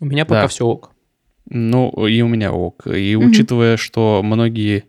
У 0.00 0.06
меня 0.06 0.24
пока 0.24 0.42
да. 0.42 0.48
все 0.48 0.66
ок. 0.66 0.92
Ну, 1.48 1.90
и 2.06 2.20
у 2.20 2.28
меня 2.28 2.52
ок. 2.52 2.86
И 2.86 3.16
угу. 3.16 3.26
учитывая, 3.26 3.76
что 3.76 4.20
многие 4.22 4.84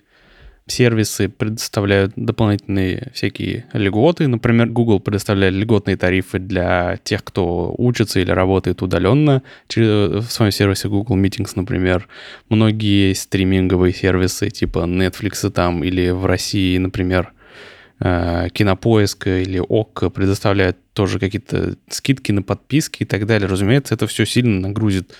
сервисы 0.69 1.29
предоставляют 1.29 2.13
дополнительные 2.15 3.11
всякие 3.13 3.65
льготы. 3.73 4.27
Например, 4.27 4.67
Google 4.67 4.99
предоставляет 4.99 5.53
льготные 5.53 5.97
тарифы 5.97 6.39
для 6.39 6.97
тех, 7.03 7.23
кто 7.23 7.73
учится 7.77 8.19
или 8.19 8.31
работает 8.31 8.81
удаленно 8.81 9.43
в 9.67 10.23
своем 10.23 10.51
сервисе 10.51 10.89
Google 10.89 11.17
Meetings, 11.17 11.51
например. 11.55 12.07
Многие 12.49 13.13
стриминговые 13.13 13.93
сервисы 13.93 14.49
типа 14.49 14.79
Netflix 14.79 15.49
там 15.49 15.83
или 15.83 16.09
в 16.09 16.25
России, 16.25 16.77
например, 16.77 17.33
э, 17.99 18.47
Кинопоиск 18.51 19.27
или 19.27 19.59
ОК 19.59 20.13
предоставляют 20.13 20.77
тоже 20.93 21.19
какие-то 21.19 21.75
скидки 21.89 22.31
на 22.31 22.43
подписки 22.43 23.03
и 23.03 23.05
так 23.05 23.25
далее. 23.25 23.47
Разумеется, 23.47 23.95
это 23.95 24.07
все 24.07 24.25
сильно 24.25 24.59
нагрузит 24.67 25.13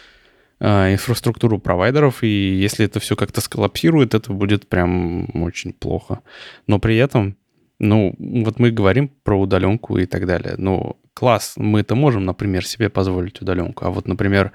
инфраструктуру 0.60 1.60
провайдеров, 1.60 2.24
и 2.24 2.28
если 2.28 2.86
это 2.86 3.00
все 3.00 3.16
как-то 3.16 3.42
сколлапсирует, 3.42 4.14
это 4.14 4.34
будет 4.34 4.68
прям 4.68 5.30
очень 5.42 5.74
плохо. 5.74 6.20
Но 6.68 6.80
при 6.80 6.98
этом, 6.98 7.38
ну, 7.80 8.14
вот 8.18 8.60
мы 8.60 8.72
говорим 8.72 9.10
про 9.24 9.40
удаленку 9.40 9.98
и 9.98 10.06
так 10.06 10.26
далее. 10.26 10.56
Ну, 10.58 10.98
класс, 11.14 11.54
мы 11.56 11.80
это 11.82 11.96
можем, 11.96 12.26
например, 12.26 12.66
себе 12.66 12.90
позволить 12.90 13.42
удаленку. 13.42 13.86
А 13.86 13.90
вот, 13.90 14.08
например, 14.08 14.52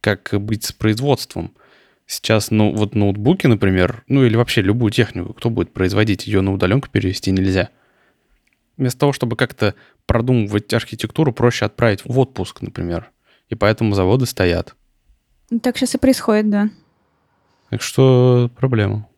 как 0.00 0.30
быть 0.32 0.64
с 0.64 0.72
производством? 0.72 1.52
Сейчас, 2.06 2.50
ну, 2.50 2.74
вот 2.74 2.94
ноутбуки, 2.94 3.46
например, 3.46 4.04
ну 4.08 4.24
или 4.24 4.36
вообще 4.36 4.60
любую 4.62 4.90
технику, 4.90 5.32
кто 5.32 5.50
будет 5.50 5.72
производить, 5.72 6.26
ее 6.26 6.40
на 6.40 6.52
удаленку 6.52 6.88
перевести 6.90 7.30
нельзя. 7.30 7.70
Вместо 8.76 9.00
того, 9.00 9.12
чтобы 9.12 9.36
как-то 9.36 9.74
продумывать 10.06 10.72
архитектуру, 10.74 11.32
проще 11.32 11.66
отправить 11.66 12.04
в 12.04 12.18
отпуск, 12.18 12.62
например. 12.62 13.10
И 13.48 13.54
поэтому 13.54 13.94
заводы 13.94 14.26
стоят. 14.26 14.74
Так 15.60 15.76
сейчас 15.76 15.94
и 15.94 15.98
происходит, 15.98 16.50
да. 16.50 16.70
Так 17.70 17.82
что 17.82 18.50
проблема. 18.56 19.08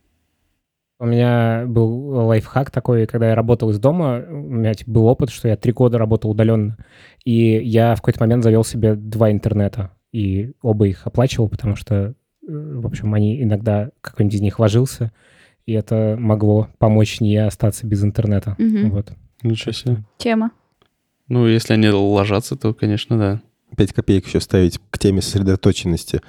У 1.01 1.07
меня 1.07 1.65
был 1.67 2.09
лайфхак 2.27 2.71
такой, 2.71 3.07
когда 3.07 3.29
я 3.29 3.35
работал 3.35 3.71
из 3.71 3.79
дома, 3.79 4.25
у 4.29 4.33
меня 4.33 4.75
типа, 4.75 4.91
был 4.91 5.07
опыт, 5.07 5.31
что 5.31 5.49
я 5.49 5.57
три 5.57 5.73
года 5.73 5.99
работал 5.99 6.31
удаленно, 6.31 6.77
и 7.25 7.61
я 7.63 7.95
в 7.95 7.99
какой-то 7.99 8.21
момент 8.21 8.45
завел 8.45 8.65
себе 8.65 8.95
два 8.95 9.31
интернета, 9.31 9.91
и 10.13 10.53
оба 10.63 10.87
их 10.87 11.07
оплачивал, 11.07 11.49
потому 11.49 11.75
что, 11.75 11.95
э, 11.95 12.15
в 12.47 12.87
общем, 12.87 13.13
они 13.13 13.43
иногда, 13.43 13.91
какой-нибудь 14.01 14.37
из 14.37 14.41
них 14.41 14.59
ложился, 14.61 15.13
и 15.67 15.73
это 15.73 16.17
могло 16.19 16.69
помочь 16.79 17.21
не 17.21 17.37
остаться 17.39 17.87
без 17.87 18.05
интернета. 18.05 18.55
Угу. 18.59 18.89
Вот. 18.91 19.13
Ничего 19.43 19.73
себе. 19.73 20.05
Тема. 20.19 20.53
Ну, 21.29 21.47
если 21.47 21.73
они 21.73 21.89
ложатся, 21.89 22.57
то, 22.57 22.73
конечно, 22.73 23.19
да. 23.19 23.43
5 23.75 23.93
копеек 23.93 24.27
еще 24.27 24.41
ставить 24.41 24.81
к 24.91 24.99
теме 24.99 25.23
сосредоточенности. 25.23 26.21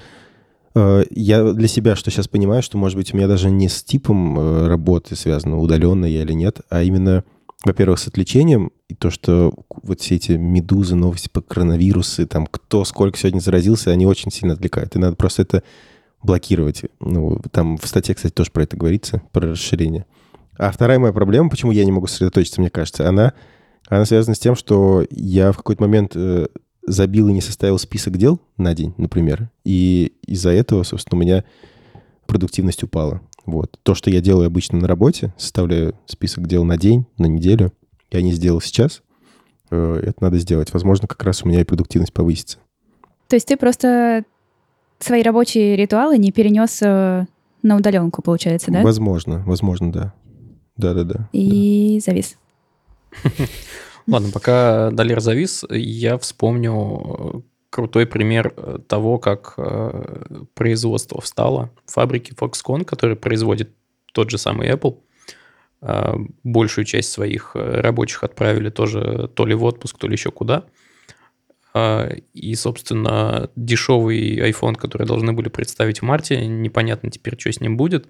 Э, 0.75 1.03
я 1.09 1.51
для 1.53 1.67
себя 1.67 1.95
что 1.95 2.11
сейчас 2.11 2.27
понимаю, 2.27 2.61
что, 2.61 2.77
может 2.77 2.97
быть, 2.97 3.13
у 3.13 3.17
меня 3.17 3.27
даже 3.27 3.49
не 3.49 3.69
с 3.69 3.83
типом 3.83 4.39
э, 4.39 4.67
работы 4.67 5.15
связано, 5.15 5.59
удаленно 5.59 6.05
я 6.05 6.21
или 6.21 6.33
нет, 6.33 6.61
а 6.69 6.83
именно, 6.83 7.23
во-первых, 7.63 7.99
с 7.99 8.07
отвлечением, 8.07 8.71
и 8.87 8.93
то, 8.93 9.09
что 9.09 9.53
вот 9.83 10.01
все 10.01 10.15
эти 10.15 10.33
медузы, 10.33 10.95
новости 10.95 11.29
по 11.29 11.41
коронавирусы, 11.41 12.25
там, 12.25 12.47
кто 12.47 12.85
сколько 12.85 13.17
сегодня 13.17 13.39
заразился, 13.39 13.91
они 13.91 14.05
очень 14.05 14.31
сильно 14.31 14.53
отвлекают. 14.53 14.95
И 14.95 14.99
надо 14.99 15.15
просто 15.15 15.41
это 15.41 15.63
блокировать. 16.21 16.83
Ну, 16.99 17.39
там 17.51 17.77
в 17.77 17.87
статье, 17.87 18.15
кстати, 18.15 18.33
тоже 18.33 18.51
про 18.51 18.63
это 18.63 18.77
говорится, 18.77 19.21
про 19.31 19.51
расширение. 19.51 20.05
А 20.57 20.71
вторая 20.71 20.99
моя 20.99 21.13
проблема, 21.13 21.49
почему 21.49 21.71
я 21.71 21.85
не 21.85 21.91
могу 21.91 22.07
сосредоточиться, 22.07 22.61
мне 22.61 22.69
кажется, 22.69 23.07
она, 23.07 23.33
она 23.87 24.05
связана 24.05 24.35
с 24.35 24.39
тем, 24.39 24.55
что 24.55 25.05
я 25.09 25.51
в 25.51 25.57
какой-то 25.57 25.81
момент 25.81 26.13
э, 26.15 26.47
забил 26.87 27.27
и 27.29 27.33
не 27.33 27.41
составил 27.41 27.77
список 27.77 28.17
дел 28.17 28.39
на 28.57 28.73
день, 28.73 28.93
например, 28.97 29.49
и 29.63 30.13
из-за 30.25 30.51
этого, 30.51 30.83
собственно, 30.83 31.19
у 31.19 31.21
меня 31.21 31.43
продуктивность 32.27 32.83
упала. 32.83 33.21
Вот. 33.45 33.79
То, 33.83 33.93
что 33.95 34.09
я 34.09 34.21
делаю 34.21 34.47
обычно 34.47 34.79
на 34.79 34.87
работе, 34.87 35.33
составляю 35.37 35.95
список 36.05 36.47
дел 36.47 36.63
на 36.63 36.77
день, 36.77 37.05
на 37.17 37.27
неделю, 37.27 37.71
я 38.11 38.21
не 38.21 38.31
сделал 38.31 38.61
сейчас, 38.61 39.03
э, 39.69 40.01
это 40.03 40.23
надо 40.23 40.37
сделать. 40.39 40.73
Возможно, 40.73 41.07
как 41.07 41.23
раз 41.23 41.43
у 41.43 41.47
меня 41.47 41.61
и 41.61 41.65
продуктивность 41.65 42.13
повысится. 42.13 42.57
То 43.27 43.35
есть 43.35 43.47
ты 43.47 43.57
просто 43.57 44.23
свои 44.99 45.21
рабочие 45.21 45.75
ритуалы 45.75 46.17
не 46.17 46.31
перенес 46.31 46.81
э, 46.81 47.25
на 47.61 47.75
удаленку, 47.75 48.21
получается, 48.21 48.71
да? 48.71 48.81
Возможно, 48.81 49.43
возможно, 49.45 49.91
да. 49.91 50.13
Да-да-да. 50.77 51.29
И 51.31 51.99
да. 51.99 52.11
завис. 52.11 52.37
Ладно, 54.07 54.29
пока 54.31 54.91
Далер 54.91 55.19
завис, 55.19 55.65
я 55.69 56.17
вспомню 56.17 57.43
крутой 57.75 58.05
пример 58.05 58.53
того, 58.87 59.17
как 59.17 59.55
э, 59.57 60.43
производство 60.53 61.19
встало. 61.19 61.71
Фабрики 61.87 62.33
Foxconn, 62.33 62.85
которые 62.85 63.17
производят 63.17 63.69
тот 64.13 64.29
же 64.29 64.37
самый 64.37 64.69
Apple, 64.69 64.99
э, 65.81 66.13
большую 66.43 66.85
часть 66.85 67.11
своих 67.11 67.51
э, 67.55 67.81
рабочих 67.81 68.23
отправили 68.23 68.69
тоже 68.69 69.29
то 69.35 69.45
ли 69.45 69.55
в 69.55 69.63
отпуск, 69.65 69.97
то 69.97 70.07
ли 70.07 70.13
еще 70.13 70.31
куда. 70.31 70.63
И, 72.33 72.55
собственно, 72.55 73.49
дешевый 73.57 74.37
iPhone, 74.49 74.75
который 74.75 75.05
должны 75.05 75.33
были 75.33 75.49
представить 75.49 75.99
в 75.99 76.03
марте, 76.03 76.47
непонятно 76.47 77.11
теперь, 77.11 77.37
что 77.37 77.51
с 77.51 77.59
ним 77.59 77.75
будет. 77.75 78.07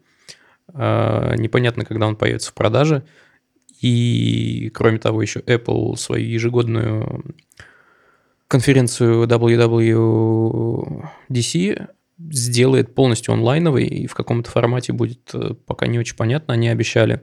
Непонятно, 0.71 1.83
когда 1.83 2.05
он 2.05 2.15
появится 2.15 2.51
в 2.51 2.53
продаже. 2.53 3.05
И, 3.85 4.71
кроме 4.73 4.97
того, 4.97 5.21
еще 5.21 5.41
Apple 5.41 5.95
свою 5.95 6.27
ежегодную 6.27 7.23
конференцию 8.47 9.27
WWDC 9.27 11.87
сделает 12.17 12.95
полностью 12.95 13.35
онлайновой 13.35 13.85
и 13.85 14.07
в 14.07 14.15
каком-то 14.15 14.49
формате 14.49 14.91
будет 14.91 15.29
э, 15.35 15.53
пока 15.67 15.85
не 15.85 15.99
очень 15.99 16.15
понятно, 16.15 16.55
они 16.55 16.69
обещали 16.69 17.21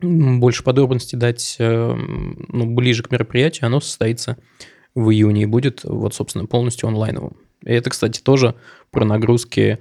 больше 0.00 0.64
подробностей 0.64 1.18
дать 1.18 1.56
э, 1.58 1.94
ну, 2.48 2.74
ближе 2.74 3.02
к 3.02 3.10
мероприятию, 3.10 3.66
оно 3.66 3.80
состоится 3.80 4.38
в 4.94 5.10
июне 5.10 5.42
и 5.42 5.46
будет 5.46 5.84
вот, 5.84 6.14
собственно, 6.14 6.46
полностью 6.46 6.88
онлайновым. 6.88 7.36
И 7.62 7.72
это, 7.72 7.90
кстати, 7.90 8.22
тоже 8.22 8.54
про 8.90 9.04
нагрузки 9.04 9.80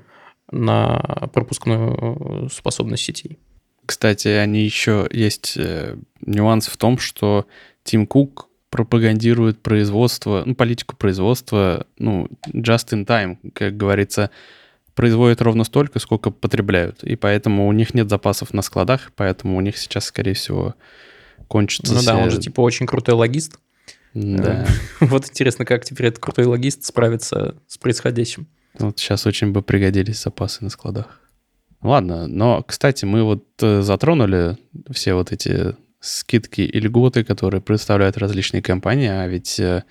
на 0.52 1.30
пропускную 1.32 2.50
способность 2.52 3.04
сетей. 3.04 3.40
Кстати, 3.89 4.27
они 4.27 4.63
еще 4.63 5.08
есть 5.10 5.55
э, 5.58 5.96
нюанс 6.22 6.67
в 6.67 6.77
том, 6.77 7.00
что 7.00 7.48
Тим 7.84 8.05
Кук 8.05 8.48
пропагандирует 8.69 9.63
производство, 9.63 10.43
ну, 10.46 10.53
политику 10.53 10.96
производства, 10.96 11.88
ну, 11.98 12.27
just 12.53 12.89
in 12.93 13.03
time, 13.03 13.38
как 13.51 13.75
говорится, 13.77 14.29
производят 14.93 15.41
ровно 15.41 15.63
столько, 15.63 15.98
сколько 15.98 16.29
потребляют. 16.29 17.03
И 17.03 17.15
поэтому 17.15 17.67
у 17.67 17.72
них 17.72 17.96
нет 17.96 18.12
запасов 18.12 18.53
на 18.53 18.62
складах, 18.62 19.12
поэтому 19.15 19.58
у 19.58 19.62
них 19.62 19.75
сейчас, 19.75 20.05
скорее 20.05 20.36
всего, 20.36 20.75
кончится... 21.48 21.91
Ну 21.96 22.03
да, 22.03 22.15
он 22.15 22.29
же 22.29 22.38
типа 22.38 22.62
очень 22.62 22.86
крутой 22.86 23.15
логист. 23.15 23.58
Да. 24.13 24.67
Вот 25.00 25.27
интересно, 25.27 25.65
как 25.65 25.84
теперь 25.84 26.10
этот 26.10 26.19
крутой 26.19 26.46
логист 26.46 26.84
справится 26.84 27.55
с 27.65 27.79
происходящим. 27.79 28.46
Вот 28.77 29.00
сейчас 29.00 29.25
очень 29.25 29.51
бы 29.51 29.63
пригодились 29.63 30.22
запасы 30.22 30.63
на 30.63 30.69
складах. 30.69 31.19
Ладно, 31.81 32.27
но, 32.27 32.62
кстати, 32.62 33.05
мы 33.05 33.24
вот 33.24 33.45
э, 33.62 33.81
затронули 33.81 34.57
все 34.91 35.13
вот 35.13 35.31
эти 35.31 35.75
скидки 36.01 36.62
и 36.62 36.79
льготы, 36.79 37.24
которые 37.24 37.62
представляют 37.62 38.17
различные 38.17 38.62
компании, 38.62 39.07
а 39.07 39.25
ведь 39.27 39.59
э, 39.62 39.83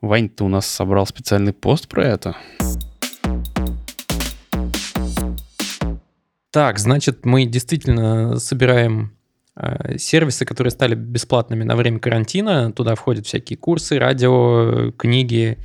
Вань-то 0.00 0.44
у 0.44 0.48
нас 0.48 0.66
собрал 0.66 1.06
специальный 1.06 1.52
пост 1.52 1.88
про 1.88 2.04
это. 2.06 2.36
Так, 6.52 6.78
значит, 6.78 7.26
мы 7.26 7.44
действительно 7.44 8.38
собираем 8.38 9.12
э, 9.56 9.98
сервисы, 9.98 10.44
которые 10.44 10.70
стали 10.70 10.94
бесплатными 10.94 11.64
на 11.64 11.74
время 11.74 11.98
карантина. 11.98 12.72
Туда 12.72 12.94
входят 12.94 13.26
всякие 13.26 13.56
курсы, 13.56 13.98
радио, 13.98 14.92
книги, 14.92 15.58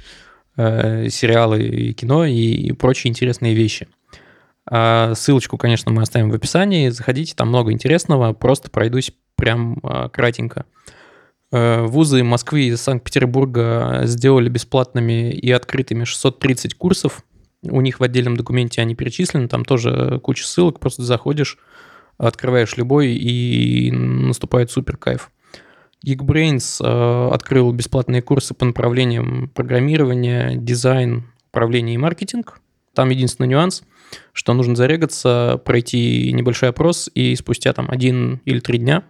сериалы 0.57 1.91
кино 1.93 2.25
и 2.25 2.71
прочие 2.71 3.09
интересные 3.09 3.53
вещи. 3.53 3.87
А, 4.67 5.13
ссылочку, 5.15 5.57
конечно, 5.57 5.91
мы 5.91 6.01
оставим 6.01 6.29
в 6.29 6.35
описании. 6.35 6.89
Заходите, 6.89 7.35
там 7.35 7.49
много 7.49 7.71
интересного. 7.71 8.33
Просто 8.33 8.69
пройдусь 8.69 9.11
прям 9.35 9.79
а, 9.83 10.09
кратенько. 10.09 10.65
Э, 11.51 11.83
вузы 11.83 12.23
Москвы 12.23 12.63
и 12.63 12.75
Санкт-Петербурга 12.75 14.01
сделали 14.03 14.49
бесплатными 14.49 15.31
и 15.31 15.51
открытыми 15.51 16.03
630 16.03 16.75
курсов. 16.75 17.23
У 17.63 17.81
них 17.81 17.99
в 17.99 18.03
отдельном 18.03 18.35
документе 18.35 18.81
они 18.81 18.95
перечислены, 18.95 19.47
там 19.47 19.63
тоже 19.63 20.19
куча 20.21 20.45
ссылок, 20.45 20.79
просто 20.79 21.03
заходишь, 21.03 21.57
открываешь 22.17 22.77
любой 22.77 23.13
и 23.13 23.91
наступает 23.91 24.69
супер 24.69 24.97
кайф. 24.97 25.31
Geekbrains 26.05 26.83
э, 26.83 27.33
открыл 27.33 27.71
бесплатные 27.71 28.21
курсы 28.21 28.53
по 28.53 28.65
направлениям 28.65 29.49
программирования, 29.49 30.55
дизайн, 30.55 31.23
управление 31.51 31.95
и 31.95 31.97
маркетинг. 31.97 32.59
Там 32.95 33.09
единственный 33.09 33.47
нюанс, 33.47 33.83
что 34.33 34.53
нужно 34.53 34.75
зарегаться, 34.75 35.61
пройти 35.63 36.31
небольшой 36.33 36.69
опрос, 36.69 37.09
и 37.13 37.35
спустя 37.35 37.73
там 37.73 37.91
один 37.91 38.41
или 38.45 38.59
три 38.59 38.79
дня 38.79 39.03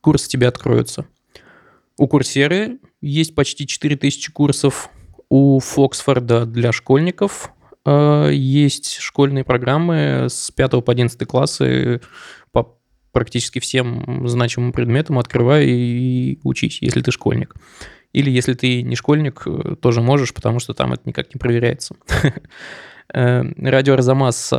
курсы 0.00 0.28
тебе 0.28 0.48
откроются. 0.48 1.06
У 1.96 2.06
Курсеры 2.06 2.78
есть 3.00 3.34
почти 3.34 3.66
4000 3.66 4.32
курсов, 4.32 4.90
у 5.28 5.58
Фоксфорда 5.58 6.46
для 6.46 6.72
школьников 6.72 7.50
э, 7.84 8.30
есть 8.32 8.98
школьные 8.98 9.44
программы 9.44 10.26
с 10.28 10.50
5 10.50 10.84
по 10.84 10.92
11 10.92 11.26
классы 11.26 12.00
по 12.52 12.78
практически 13.12 13.58
всем 13.58 14.26
значимым 14.28 14.72
предметам 14.72 15.18
открывай 15.18 15.66
и 15.66 16.40
учись, 16.44 16.80
если 16.80 17.02
ты 17.02 17.10
школьник. 17.10 17.54
Или 18.12 18.30
если 18.30 18.54
ты 18.54 18.82
не 18.82 18.96
школьник, 18.96 19.42
э, 19.46 19.76
тоже 19.80 20.00
можешь, 20.00 20.34
потому 20.34 20.60
что 20.60 20.74
там 20.74 20.92
это 20.92 21.02
никак 21.04 21.34
не 21.34 21.38
проверяется. 21.38 21.94
Э, 23.10 23.42
Радио 23.56 23.94
Арзамас 23.94 24.52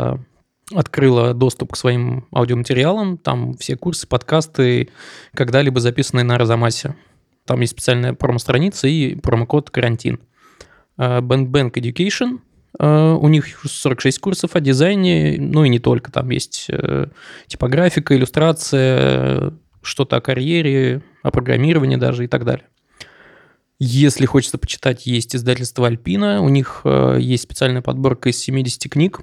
открыла 0.74 1.36
доступ 1.36 1.74
к 1.74 1.78
своим 1.78 2.28
аудиоматериалам. 2.34 3.20
Там 3.20 3.56
все 3.58 3.78
курсы, 3.78 4.08
подкасты, 4.08 4.90
когда-либо 5.36 5.80
записанные 5.80 6.24
на 6.24 6.34
Арзамасе. 6.34 6.96
Там 7.46 7.62
есть 7.62 7.74
специальная 7.74 8.16
промо-страница 8.16 8.88
и 8.88 9.14
промокод 9.14 9.70
«Карантин». 9.70 10.20
Bank 10.98 11.52
Bank 11.52 11.74
Education 11.74 12.40
у 12.80 13.28
них 13.28 13.46
46 13.64 14.18
курсов 14.18 14.56
о 14.56 14.62
дизайне, 14.62 15.38
ну 15.40 15.64
и 15.64 15.70
не 15.70 15.78
только, 15.78 16.12
там 16.12 16.32
есть 16.32 16.72
типографика, 17.46 18.16
иллюстрация, 18.16 19.54
что-то 19.84 20.16
о 20.16 20.22
карьере, 20.22 21.04
о 21.22 21.30
программировании 21.30 21.98
даже 21.98 22.26
и 22.26 22.28
так 22.28 22.46
далее. 22.46 22.66
Если 23.80 24.26
хочется 24.26 24.58
почитать, 24.58 25.06
есть 25.06 25.36
издательство 25.36 25.88
Альпина, 25.88 26.42
у 26.42 26.50
них 26.50 26.82
uh, 26.84 27.20
есть 27.20 27.44
специальная 27.44 27.82
подборка 27.82 28.30
из 28.30 28.38
70 28.38 28.92
книг 28.92 29.22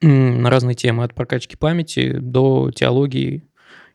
на 0.00 0.48
разные 0.48 0.74
темы, 0.74 1.04
от 1.04 1.14
прокачки 1.14 1.54
памяти 1.56 2.12
до 2.18 2.70
теологии 2.70 3.44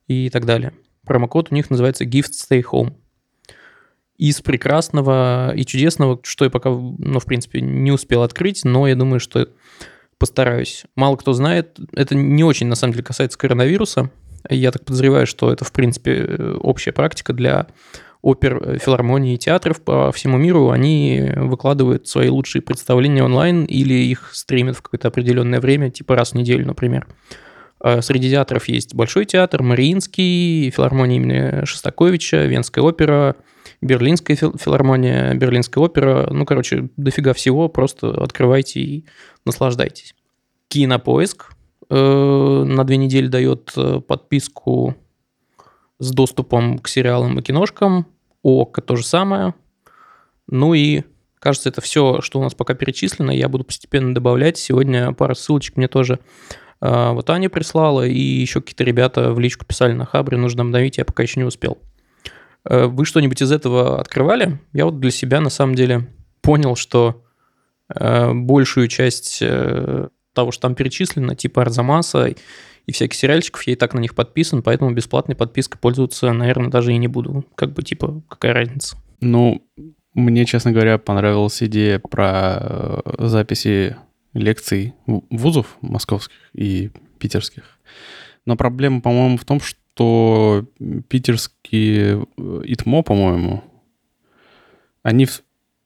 и 0.08 0.30
так 0.30 0.46
далее. 0.46 0.74
Промокод 1.06 1.51
у 1.51 1.56
них 1.56 1.72
называется 1.72 2.03
Gift 2.03 2.32
Stay 2.32 2.63
Home 2.72 2.94
из 4.18 4.42
прекрасного 4.42 5.53
и 5.56 5.65
чудесного, 5.65 6.20
что 6.24 6.46
я 6.46 6.51
пока, 6.51 6.70
ну, 6.70 7.20
в 7.20 7.25
принципе, 7.25 7.62
не 7.62 7.92
успел 7.92 8.22
открыть, 8.22 8.63
но 8.63 8.88
я 8.88 8.96
думаю, 8.96 9.20
что 9.20 9.50
постараюсь. 10.20 10.86
Мало 10.96 11.15
кто 11.18 11.34
знает, 11.34 11.80
это 11.94 12.15
не 12.15 12.44
очень, 12.44 12.68
на 12.68 12.75
самом 12.75 12.94
деле, 12.94 13.03
касается 13.03 13.38
коронавируса. 13.38 14.12
Я 14.50 14.72
так 14.72 14.86
подозреваю, 14.86 15.25
что 15.25 15.51
это, 15.51 15.65
в 15.65 15.72
принципе, 15.72 16.25
общая 16.60 16.92
практика 16.92 17.34
для 17.34 17.68
опер, 18.24 18.80
филармонии 18.80 19.36
и 19.36 19.38
театров 19.38 19.82
по 19.82 20.12
всему 20.12 20.38
миру. 20.38 20.72
Они 20.72 21.32
выкладывают 21.36 22.08
свои 22.08 22.30
лучшие 22.30 22.63
представления 22.63 23.24
онлайн 23.24 23.65
или 23.65 23.94
их 23.94 24.32
стримят 24.34 24.75
в 24.75 24.82
какое-то 24.82 25.10
определенное 25.10 25.62
время, 25.62 25.92
типа 25.92 26.15
раз 26.15 26.32
в 26.32 26.36
неделю, 26.36 26.65
например. 26.65 27.06
А 27.80 28.01
среди 28.01 28.32
театров 28.32 28.68
есть 28.68 28.96
Большой 28.96 29.25
театр, 29.25 29.62
Мариинский, 29.62 30.72
филармония 30.72 31.18
имени 31.18 31.65
Шостаковича, 31.65 32.46
Венская 32.46 32.84
опера– 32.84 33.36
Берлинская 33.84 34.36
филармония, 34.36 35.34
Берлинская 35.34 35.84
опера. 35.84 36.27
Ну, 36.32 36.46
короче, 36.46 36.89
дофига 36.96 37.34
всего. 37.34 37.68
Просто 37.68 38.10
открывайте 38.10 38.80
и 38.80 39.06
наслаждайтесь. 39.46 40.15
Кинопоиск 40.70 41.51
э, 41.89 41.96
на 42.65 42.84
две 42.86 42.98
недели 42.98 43.27
дает 43.27 43.72
э, 43.75 44.00
подписку 44.00 44.96
с 46.03 46.12
доступом 46.12 46.79
к 46.79 46.88
сериалам 46.88 47.39
и 47.39 47.41
киношкам. 47.41 48.07
ОК 48.43 48.81
то 48.81 48.95
же 48.95 49.05
самое. 49.05 49.53
Ну 50.48 50.74
и 50.74 51.03
кажется, 51.39 51.69
это 51.69 51.81
все, 51.81 52.22
что 52.22 52.39
у 52.39 52.43
нас 52.43 52.53
пока 52.53 52.74
перечислено. 52.74 53.31
Я 53.31 53.50
буду 53.50 53.63
постепенно 53.63 54.13
добавлять. 54.13 54.57
Сегодня 54.57 55.13
пара 55.13 55.33
ссылочек 55.33 55.77
мне 55.77 55.88
тоже 55.88 56.19
э, 56.81 57.12
вот 57.12 57.29
Аня 57.29 57.50
прислала, 57.50 58.05
и 58.05 58.19
еще 58.19 58.61
какие-то 58.61 58.83
ребята 58.83 59.31
в 59.33 59.39
личку 59.39 59.66
писали 59.66 59.94
на 59.94 60.05
Хабре, 60.05 60.37
нужно 60.37 60.63
обновить, 60.63 60.98
я 60.98 61.05
пока 61.05 61.24
еще 61.24 61.39
не 61.39 61.46
успел. 61.46 61.77
Э, 62.66 62.85
вы 62.85 63.05
что-нибудь 63.05 63.42
из 63.42 63.51
этого 63.51 64.00
открывали? 64.00 64.59
Я 64.74 64.85
вот 64.85 65.00
для 65.00 65.11
себя 65.11 65.42
на 65.42 65.50
самом 65.50 65.75
деле 65.75 66.07
понял, 66.42 66.75
что 66.75 67.24
э, 67.94 68.33
большую 68.33 68.87
часть 68.87 69.39
э, 69.42 70.07
того, 70.33 70.51
что 70.51 70.61
там 70.63 70.75
перечислено, 70.75 71.35
типа 71.35 71.61
Арзамаса 71.61 72.33
и 72.85 72.91
всяких 72.91 73.17
сериальчиков, 73.17 73.63
я 73.63 73.74
и 73.74 73.75
так 73.75 73.93
на 73.93 74.00
них 74.00 74.15
подписан, 74.15 74.61
поэтому 74.61 74.91
бесплатной 74.91 75.35
подпиской 75.35 75.79
пользоваться, 75.79 76.31
наверное, 76.33 76.69
даже 76.69 76.93
и 76.93 76.98
не 76.98 77.07
буду. 77.07 77.46
Как 77.55 77.74
бы, 77.74 77.83
типа, 77.83 78.22
какая 78.27 78.53
разница? 78.53 78.98
Ну, 79.22 79.65
мне, 80.13 80.46
честно 80.46 80.72
говоря, 80.72 80.98
понравилась 80.98 81.63
идея 81.63 82.00
про 82.00 83.01
записи 83.19 83.96
лекций 84.33 84.93
вузов 85.05 85.77
московских 85.81 86.35
и 86.53 86.91
питерских. 87.19 87.79
Но 88.46 88.57
проблема, 88.57 89.00
по-моему, 89.01 89.37
в 89.37 89.46
том, 89.46 89.61
что 89.61 89.77
что 89.93 90.65
питерские 91.07 92.25
э, 92.37 92.61
ИТМО, 92.65 93.03
по-моему, 93.03 93.63
они 95.03 95.27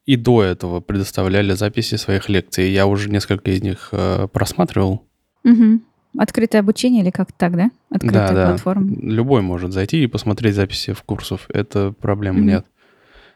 и 0.06 0.16
до 0.16 0.44
этого 0.44 0.80
предоставляли 0.80 1.54
записи 1.54 1.96
своих 1.96 2.30
лекций. 2.30 2.70
Я 2.70 2.88
уже 2.88 3.10
несколько 3.10 3.52
из 3.52 3.62
них 3.62 3.90
э, 3.92 4.28
просматривал. 4.32 5.06
Угу. 5.44 5.82
Открытое 6.18 6.60
обучение 6.60 7.04
или 7.04 7.12
как 7.12 7.32
так, 7.32 7.56
да? 7.56 7.72
Открытая 7.90 8.34
да, 8.34 8.48
платформа. 8.48 8.88
Да. 8.90 9.08
Любой 9.08 9.42
может 9.42 9.72
зайти 9.72 10.04
и 10.04 10.08
посмотреть 10.08 10.56
записи 10.56 10.94
в 10.94 11.04
курсов. 11.04 11.48
Это 11.50 11.94
проблем 12.00 12.38
угу. 12.38 12.46
нет. 12.46 12.66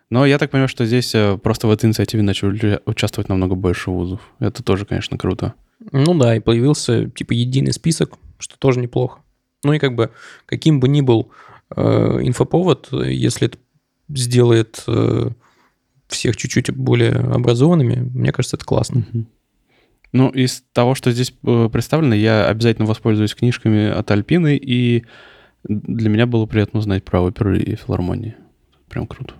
Но 0.09 0.25
я 0.25 0.37
так 0.37 0.51
понимаю, 0.51 0.67
что 0.67 0.85
здесь 0.85 1.15
э, 1.15 1.37
просто 1.37 1.67
в 1.67 1.71
этой 1.71 1.85
инициативе 1.85 2.21
начали 2.21 2.81
участвовать 2.85 3.29
намного 3.29 3.55
больше 3.55 3.91
вузов. 3.91 4.19
Это 4.39 4.61
тоже, 4.61 4.85
конечно, 4.85 5.17
круто. 5.17 5.53
Ну 5.91 6.13
да, 6.17 6.35
и 6.35 6.39
появился 6.39 7.09
типа 7.09 7.33
единый 7.33 7.71
список, 7.71 8.17
что 8.37 8.57
тоже 8.57 8.79
неплохо. 8.79 9.21
Ну 9.63 9.73
и 9.73 9.79
как 9.79 9.95
бы 9.95 10.11
каким 10.45 10.79
бы 10.79 10.89
ни 10.89 11.01
был 11.01 11.31
э, 11.75 11.83
инфоповод, 12.23 12.89
если 12.91 13.47
это 13.47 13.57
сделает 14.09 14.83
э, 14.87 15.29
всех 16.07 16.35
чуть-чуть 16.35 16.71
более 16.71 17.13
образованными, 17.13 18.09
мне 18.13 18.31
кажется, 18.31 18.57
это 18.57 18.65
классно. 18.65 19.05
Ну, 20.13 20.29
из 20.29 20.63
того, 20.73 20.95
что 20.95 21.11
здесь 21.11 21.33
э, 21.45 21.69
представлено, 21.71 22.15
я 22.15 22.47
обязательно 22.47 22.85
воспользуюсь 22.85 23.33
книжками 23.33 23.89
от 23.89 24.11
Альпины, 24.11 24.57
и 24.57 25.05
для 25.63 26.09
меня 26.09 26.25
было 26.25 26.45
приятно 26.45 26.79
узнать 26.79 27.03
про 27.03 27.21
оперы 27.21 27.59
и 27.59 27.75
филармонии. 27.75 28.35
Прям 28.89 29.07
круто. 29.07 29.35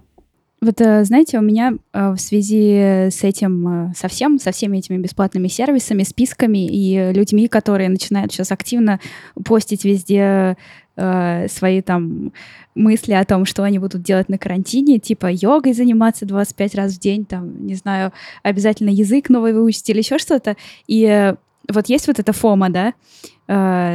Вот, 0.62 0.80
э, 0.80 1.04
знаете, 1.04 1.40
у 1.40 1.42
меня 1.42 1.74
э, 1.92 2.12
в 2.12 2.18
связи 2.18 3.10
с 3.10 3.24
этим, 3.24 3.92
совсем, 3.96 4.40
со 4.40 4.52
всеми 4.52 4.78
этими 4.78 4.98
бесплатными 4.98 5.50
сервисами, 5.50 6.04
списками 6.04 6.68
и 6.68 7.12
людьми, 7.12 7.50
которые 7.50 7.90
начинают 7.90 8.32
сейчас 8.32 8.52
активно 8.52 9.02
постить 9.44 9.84
везде 9.84 10.56
свои 10.96 11.82
там 11.82 12.34
мысли 12.76 13.14
о 13.14 13.26
том, 13.26 13.46
что 13.46 13.64
они 13.64 13.80
будут 13.80 14.02
делать 14.02 14.30
на 14.30 14.38
карантине, 14.38 15.00
типа 15.00 15.32
йогой 15.32 15.74
заниматься 15.74 16.26
25 16.26 16.76
раз 16.76 16.94
в 16.94 17.00
день, 17.00 17.26
там, 17.26 17.66
не 17.66 17.76
знаю, 17.76 18.12
обязательно 18.44 18.90
язык 18.90 19.30
новый 19.30 19.54
выучить 19.54 19.90
или 19.90 20.00
еще 20.00 20.18
что-то. 20.18 20.56
И 20.88 21.34
вот 21.72 21.90
есть 21.90 22.08
вот 22.08 22.20
эта 22.20 22.34
фома, 22.34 22.70
да, 22.70 22.94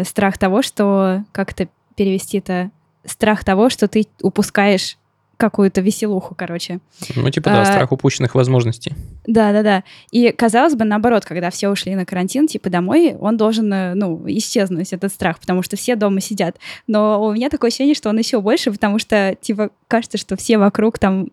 страх 0.05 0.39
того, 0.39 0.63
что, 0.63 1.25
как 1.33 1.53
это 1.53 1.69
перевести 1.97 2.39
это, 2.39 2.71
страх 3.05 3.45
того, 3.45 3.71
что 3.71 3.89
ты 3.89 4.07
упускаешь 4.23 4.99
какую-то 5.37 5.81
веселуху, 5.81 6.35
короче. 6.35 6.81
Ну, 7.15 7.31
типа, 7.31 7.51
да, 7.51 7.63
а, 7.63 7.65
страх 7.65 7.93
упущенных 7.93 8.35
возможностей. 8.35 8.95
Да-да-да. 9.27 9.85
И 10.11 10.33
казалось 10.33 10.75
бы, 10.75 10.85
наоборот, 10.85 11.25
когда 11.25 11.51
все 11.51 11.69
ушли 11.69 11.95
на 11.95 12.07
карантин, 12.07 12.47
типа, 12.47 12.71
домой, 12.71 13.15
он 13.21 13.37
должен, 13.37 13.73
э, 13.73 13.95
ну, 13.95 14.23
исчезнуть, 14.27 14.93
этот 14.93 15.13
страх, 15.13 15.39
потому 15.39 15.63
что 15.63 15.77
все 15.77 15.97
дома 15.97 16.21
сидят. 16.21 16.57
Но 16.87 17.23
у 17.23 17.33
меня 17.33 17.51
такое 17.51 17.69
ощущение, 17.69 17.95
что 17.95 18.09
он 18.09 18.19
еще 18.19 18.41
больше, 18.41 18.73
потому 18.73 18.99
что, 18.99 19.37
типа, 19.41 19.71
кажется, 19.89 20.19
что 20.19 20.37
все 20.37 20.59
вокруг 20.59 20.99
там 20.99 21.29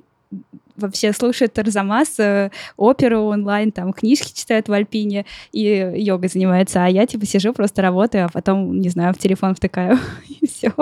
вообще 0.75 1.13
слушают 1.13 1.53
Тарзамас, 1.53 2.19
э, 2.19 2.51
оперу 2.77 3.21
онлайн, 3.25 3.71
там, 3.71 3.93
книжки 3.93 4.33
читают 4.33 4.67
в 4.67 4.73
Альпине 4.73 5.25
и 5.51 5.93
йогой 5.95 6.29
занимаются, 6.29 6.83
а 6.83 6.87
я, 6.87 7.05
типа, 7.05 7.25
сижу, 7.25 7.53
просто 7.53 7.81
работаю, 7.81 8.25
а 8.25 8.29
потом, 8.29 8.79
не 8.79 8.89
знаю, 8.89 9.13
в 9.13 9.17
телефон 9.17 9.55
втыкаю, 9.55 9.99
и 10.41 10.47
все. 10.47 10.73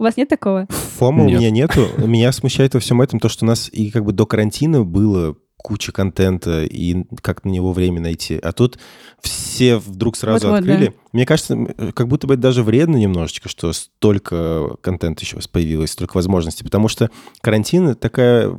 У 0.00 0.02
вас 0.02 0.16
нет 0.16 0.30
такого? 0.30 0.66
Фома 0.96 1.24
нет. 1.24 1.36
у 1.36 1.38
меня 1.40 1.50
нету. 1.50 1.86
Меня 1.98 2.32
смущает 2.32 2.72
во 2.72 2.80
всем 2.80 3.02
этом 3.02 3.20
то, 3.20 3.28
что 3.28 3.44
у 3.44 3.48
нас 3.48 3.68
и 3.70 3.90
как 3.90 4.06
бы 4.06 4.12
до 4.12 4.24
карантина 4.24 4.82
было 4.82 5.36
куча 5.58 5.92
контента 5.92 6.64
и 6.64 7.04
как 7.20 7.44
на 7.44 7.50
него 7.50 7.74
время 7.74 8.00
найти. 8.00 8.38
А 8.42 8.52
тут 8.52 8.78
все 9.20 9.76
вдруг 9.76 10.16
сразу 10.16 10.48
вот, 10.48 10.60
открыли. 10.60 10.86
Вот, 10.86 10.94
да. 10.94 11.00
Мне 11.12 11.26
кажется, 11.26 11.92
как 11.94 12.08
будто 12.08 12.26
бы 12.26 12.32
это 12.32 12.42
даже 12.44 12.62
вредно 12.62 12.96
немножечко, 12.96 13.50
что 13.50 13.74
столько 13.74 14.76
контента 14.80 15.22
еще 15.22 15.38
появилось, 15.52 15.90
столько 15.90 16.16
возможностей. 16.16 16.64
Потому 16.64 16.88
что 16.88 17.10
карантин— 17.42 17.94
такая 17.96 18.56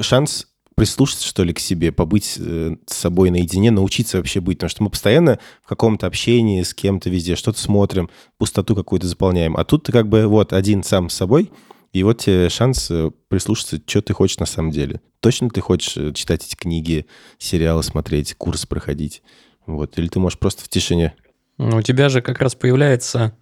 шанс 0.00 0.48
прислушаться, 0.76 1.26
что 1.26 1.42
ли, 1.42 1.52
к 1.52 1.58
себе, 1.58 1.90
побыть 1.90 2.36
э, 2.38 2.76
с 2.86 2.94
собой 2.94 3.30
наедине, 3.30 3.70
научиться 3.70 4.18
вообще 4.18 4.40
быть. 4.40 4.58
Потому 4.58 4.70
что 4.70 4.82
мы 4.84 4.90
постоянно 4.90 5.40
в 5.64 5.68
каком-то 5.68 6.06
общении 6.06 6.62
с 6.62 6.74
кем-то 6.74 7.10
везде 7.10 7.34
что-то 7.34 7.58
смотрим, 7.58 8.10
пустоту 8.38 8.76
какую-то 8.76 9.08
заполняем. 9.08 9.56
А 9.56 9.64
тут 9.64 9.84
ты 9.84 9.92
как 9.92 10.08
бы 10.08 10.26
вот 10.26 10.52
один 10.52 10.84
сам 10.84 11.08
с 11.08 11.14
собой, 11.14 11.50
И 11.92 12.02
вот 12.02 12.18
тебе 12.18 12.50
шанс 12.50 12.90
э, 12.90 13.10
прислушаться, 13.28 13.80
что 13.84 14.02
ты 14.02 14.12
хочешь 14.12 14.38
на 14.38 14.44
самом 14.46 14.70
деле. 14.70 15.00
Точно 15.20 15.48
ты 15.48 15.62
хочешь 15.62 15.96
э, 15.96 16.12
читать 16.12 16.44
эти 16.44 16.54
книги, 16.54 17.06
сериалы 17.38 17.82
смотреть, 17.82 18.34
курс 18.34 18.66
проходить? 18.66 19.22
Вот. 19.64 19.98
Или 19.98 20.08
ты 20.08 20.20
можешь 20.20 20.38
просто 20.38 20.62
в 20.62 20.68
тишине? 20.68 21.14
Ну, 21.56 21.78
У 21.78 21.82
тебя 21.82 22.10
же 22.10 22.20
как 22.20 22.38
раз 22.40 22.54
появляется 22.54 23.34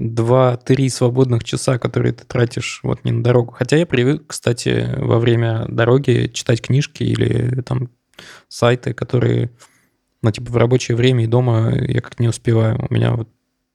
2-3 0.00 0.88
свободных 0.88 1.44
часа, 1.44 1.78
которые 1.78 2.12
ты 2.12 2.24
тратишь 2.24 2.80
вот 2.82 3.04
не 3.04 3.12
на 3.12 3.22
дорогу. 3.22 3.52
Хотя 3.52 3.76
я 3.76 3.86
привык, 3.86 4.24
кстати, 4.26 4.94
во 4.96 5.18
время 5.18 5.66
дороги 5.68 6.30
читать 6.32 6.62
книжки 6.62 7.02
или 7.02 7.60
там 7.60 7.90
сайты, 8.48 8.94
которые, 8.94 9.50
ну, 10.22 10.30
типа 10.30 10.50
в 10.50 10.56
рабочее 10.56 10.96
время 10.96 11.24
и 11.24 11.26
дома 11.26 11.74
я 11.74 12.00
как 12.00 12.18
не 12.18 12.28
успеваю. 12.28 12.86
У 12.88 12.94
меня 12.94 13.14
вот 13.14 13.28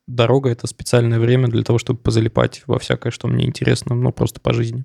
дорога— 0.08 0.50
это 0.52 0.66
специальное 0.68 1.20
время 1.20 1.48
для 1.48 1.64
того, 1.64 1.78
чтобы 1.78 2.00
позалипать 2.00 2.64
во 2.66 2.80
всякое, 2.80 3.12
что 3.12 3.28
мне 3.28 3.46
интересно, 3.46 3.96
ну, 3.96 4.12
просто 4.12 4.40
по 4.40 4.54
жизни. 4.54 4.84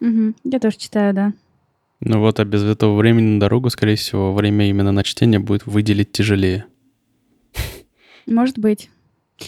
Мгм. 0.00 0.36
Я 0.44 0.60
тоже 0.60 0.76
читаю, 0.76 1.12
да. 1.12 1.32
Ну 2.00 2.20
вот, 2.20 2.38
а 2.38 2.44
без 2.44 2.62
этого 2.62 2.96
времени 2.96 3.34
на 3.34 3.40
дорогу, 3.40 3.70
скорее 3.70 3.96
всего, 3.96 4.32
время 4.32 4.68
именно 4.70 4.92
на 4.92 5.02
чтение 5.02 5.40
будет 5.40 5.66
выделить 5.66 6.12
тяжелее. 6.12 6.66
Может 8.26 8.58
быть. 8.58 8.90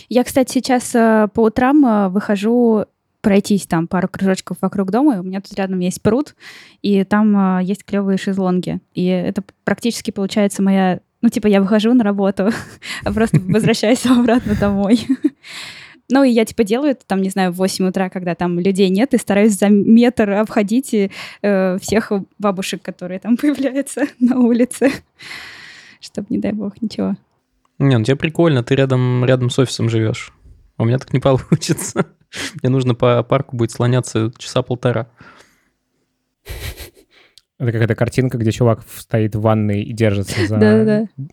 Я, 0.08 0.24
кстати, 0.24 0.52
сейчас 0.52 0.94
э, 0.94 1.28
по 1.32 1.40
утрам 1.40 1.84
э, 1.84 2.08
выхожу 2.08 2.84
пройтись 3.20 3.66
там 3.66 3.86
пару 3.86 4.08
кружочков 4.08 4.58
вокруг 4.60 4.90
дома. 4.90 5.20
У 5.20 5.22
меня 5.22 5.40
тут 5.40 5.54
рядом 5.54 5.78
есть 5.80 6.02
пруд, 6.02 6.34
и 6.82 7.04
там 7.04 7.58
э, 7.58 7.64
есть 7.64 7.84
клевые 7.84 8.18
шезлонги. 8.18 8.80
И 8.94 9.06
это 9.06 9.42
практически 9.64 10.10
получается 10.10 10.62
моя... 10.62 11.00
Ну, 11.22 11.28
типа, 11.28 11.48
я 11.48 11.60
выхожу 11.60 11.92
на 11.92 12.02
работу, 12.02 12.50
а 13.04 13.12
просто 13.12 13.38
возвращаюсь 13.40 14.06
обратно 14.06 14.54
домой. 14.54 15.06
Ну, 16.12 16.24
и 16.24 16.30
я, 16.30 16.44
типа, 16.44 16.64
делаю 16.64 16.90
это, 16.90 17.06
там, 17.06 17.22
не 17.22 17.30
знаю, 17.30 17.52
в 17.52 17.56
8 17.58 17.86
утра, 17.86 18.10
когда 18.10 18.34
там 18.34 18.58
людей 18.58 18.88
нет, 18.88 19.14
и 19.14 19.16
стараюсь 19.16 19.56
за 19.56 19.68
метр 19.68 20.30
обходить 20.30 20.92
и, 20.92 21.12
э, 21.40 21.78
всех 21.78 22.10
бабушек, 22.36 22.82
которые 22.82 23.20
там 23.20 23.36
появляются 23.36 24.06
на 24.18 24.40
улице, 24.40 24.90
чтобы, 26.00 26.26
не 26.30 26.38
дай 26.38 26.52
бог, 26.52 26.82
ничего. 26.82 27.14
Не, 27.80 27.96
ну 27.98 28.04
тебе 28.04 28.16
прикольно, 28.16 28.62
ты 28.62 28.74
рядом, 28.74 29.24
рядом 29.24 29.48
с 29.50 29.58
офисом 29.58 29.88
живешь. 29.88 30.32
У 30.78 30.84
меня 30.84 30.98
так 30.98 31.12
не 31.12 31.20
получится. 31.20 32.06
Мне 32.62 32.70
нужно 32.70 32.94
по 32.94 33.22
парку 33.22 33.56
будет 33.56 33.70
слоняться 33.72 34.30
часа 34.38 34.62
полтора. 34.62 35.08
Это 37.58 37.72
какая-то 37.72 37.94
картинка, 37.94 38.38
где 38.38 38.52
чувак 38.52 38.82
стоит 38.96 39.34
в 39.34 39.40
ванной 39.40 39.82
и 39.82 39.92
держится 39.92 40.46
за 40.46 40.58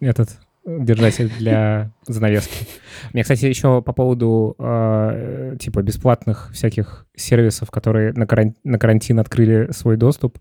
этот 0.02 0.30
держатель 0.66 1.30
для 1.38 1.94
занавески. 2.06 2.68
Мне, 3.14 3.24
кстати, 3.24 3.46
еще 3.46 3.82
по 3.82 3.94
поводу 3.94 4.56
э, 4.60 5.56
типа 5.60 5.82
бесплатных 5.82 6.50
всяких 6.52 7.06
сервисов, 7.16 7.72
которые 7.72 8.12
на, 8.14 8.26
каран- 8.28 8.56
на 8.66 8.78
карантин 8.78 9.20
открыли 9.20 9.72
свой 9.72 9.96
доступ. 9.96 10.40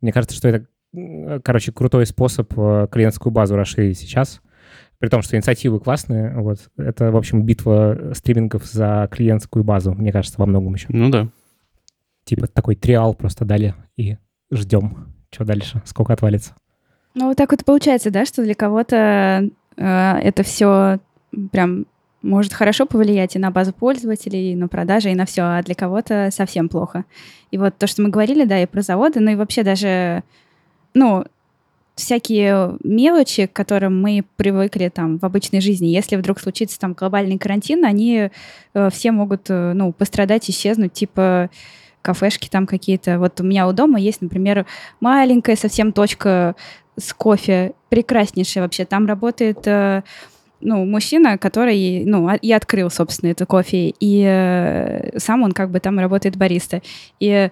Мне 0.00 0.12
кажется, 0.12 0.36
что 0.36 0.48
это, 0.48 0.66
короче, 1.42 1.70
крутой 1.70 2.06
способ 2.06 2.52
э, 2.56 2.88
клиентскую 2.90 3.32
базу 3.32 3.54
расширить 3.54 3.98
сейчас. 3.98 4.40
При 5.00 5.08
том, 5.08 5.22
что 5.22 5.34
инициативы 5.36 5.80
классные. 5.80 6.38
Вот. 6.38 6.70
Это, 6.76 7.10
в 7.10 7.16
общем, 7.16 7.42
битва 7.42 8.12
стримингов 8.14 8.66
за 8.66 9.08
клиентскую 9.10 9.64
базу, 9.64 9.92
мне 9.92 10.12
кажется, 10.12 10.38
во 10.38 10.46
многом 10.46 10.74
еще. 10.74 10.86
Ну 10.90 11.08
да. 11.08 11.28
Типа 12.24 12.46
такой 12.46 12.76
триал 12.76 13.14
просто 13.14 13.44
дали 13.44 13.74
и 13.96 14.18
ждем, 14.52 15.08
что 15.30 15.44
дальше, 15.44 15.82
сколько 15.86 16.12
отвалится. 16.12 16.54
Ну, 17.14 17.28
вот 17.28 17.36
так 17.36 17.50
вот 17.50 17.62
и 17.62 17.64
получается, 17.64 18.10
да, 18.10 18.24
что 18.26 18.44
для 18.44 18.54
кого-то 18.54 19.48
э, 19.76 20.18
это 20.22 20.42
все 20.42 21.00
прям 21.50 21.86
может 22.22 22.52
хорошо 22.52 22.86
повлиять 22.86 23.36
и 23.36 23.38
на 23.38 23.50
базу 23.50 23.72
пользователей, 23.72 24.52
и 24.52 24.56
на 24.56 24.68
продажи, 24.68 25.10
и 25.10 25.14
на 25.14 25.24
все, 25.24 25.42
а 25.42 25.62
для 25.62 25.74
кого-то 25.74 26.28
совсем 26.30 26.68
плохо. 26.68 27.04
И 27.50 27.58
вот 27.58 27.76
то, 27.78 27.86
что 27.86 28.02
мы 28.02 28.10
говорили, 28.10 28.44
да, 28.44 28.62
и 28.62 28.66
про 28.66 28.82
заводы, 28.82 29.20
ну 29.20 29.30
и 29.30 29.36
вообще 29.36 29.62
даже, 29.62 30.22
ну, 30.92 31.24
всякие 32.00 32.76
мелочи, 32.82 33.46
к 33.46 33.52
которым 33.52 34.00
мы 34.00 34.24
привыкли 34.36 34.88
там 34.88 35.18
в 35.18 35.24
обычной 35.24 35.60
жизни, 35.60 35.86
если 35.88 36.16
вдруг 36.16 36.40
случится 36.40 36.78
там 36.78 36.94
глобальный 36.94 37.38
карантин, 37.38 37.84
они 37.84 38.30
э, 38.74 38.90
все 38.90 39.12
могут, 39.12 39.46
э, 39.48 39.72
ну, 39.74 39.92
пострадать, 39.92 40.48
исчезнуть, 40.50 40.92
типа 40.92 41.50
кафешки 42.02 42.48
там 42.48 42.66
какие-то. 42.66 43.18
Вот 43.18 43.40
у 43.40 43.44
меня 43.44 43.68
у 43.68 43.72
дома 43.72 44.00
есть, 44.00 44.22
например, 44.22 44.66
маленькая 45.00 45.56
совсем 45.56 45.92
точка 45.92 46.56
с 46.96 47.12
кофе, 47.12 47.72
прекраснейшая 47.88 48.64
вообще. 48.64 48.84
Там 48.84 49.06
работает 49.06 49.66
э, 49.66 50.02
ну, 50.60 50.84
мужчина, 50.84 51.38
который, 51.38 52.04
ну, 52.04 52.28
а- 52.28 52.36
и 52.36 52.52
открыл, 52.52 52.90
собственно, 52.90 53.30
это 53.30 53.46
кофе, 53.46 53.94
и 54.00 54.24
э, 54.26 55.18
сам 55.18 55.42
он 55.42 55.52
как 55.52 55.70
бы 55.70 55.80
там 55.80 55.98
работает 55.98 56.36
бариста. 56.36 56.82
И 57.18 57.50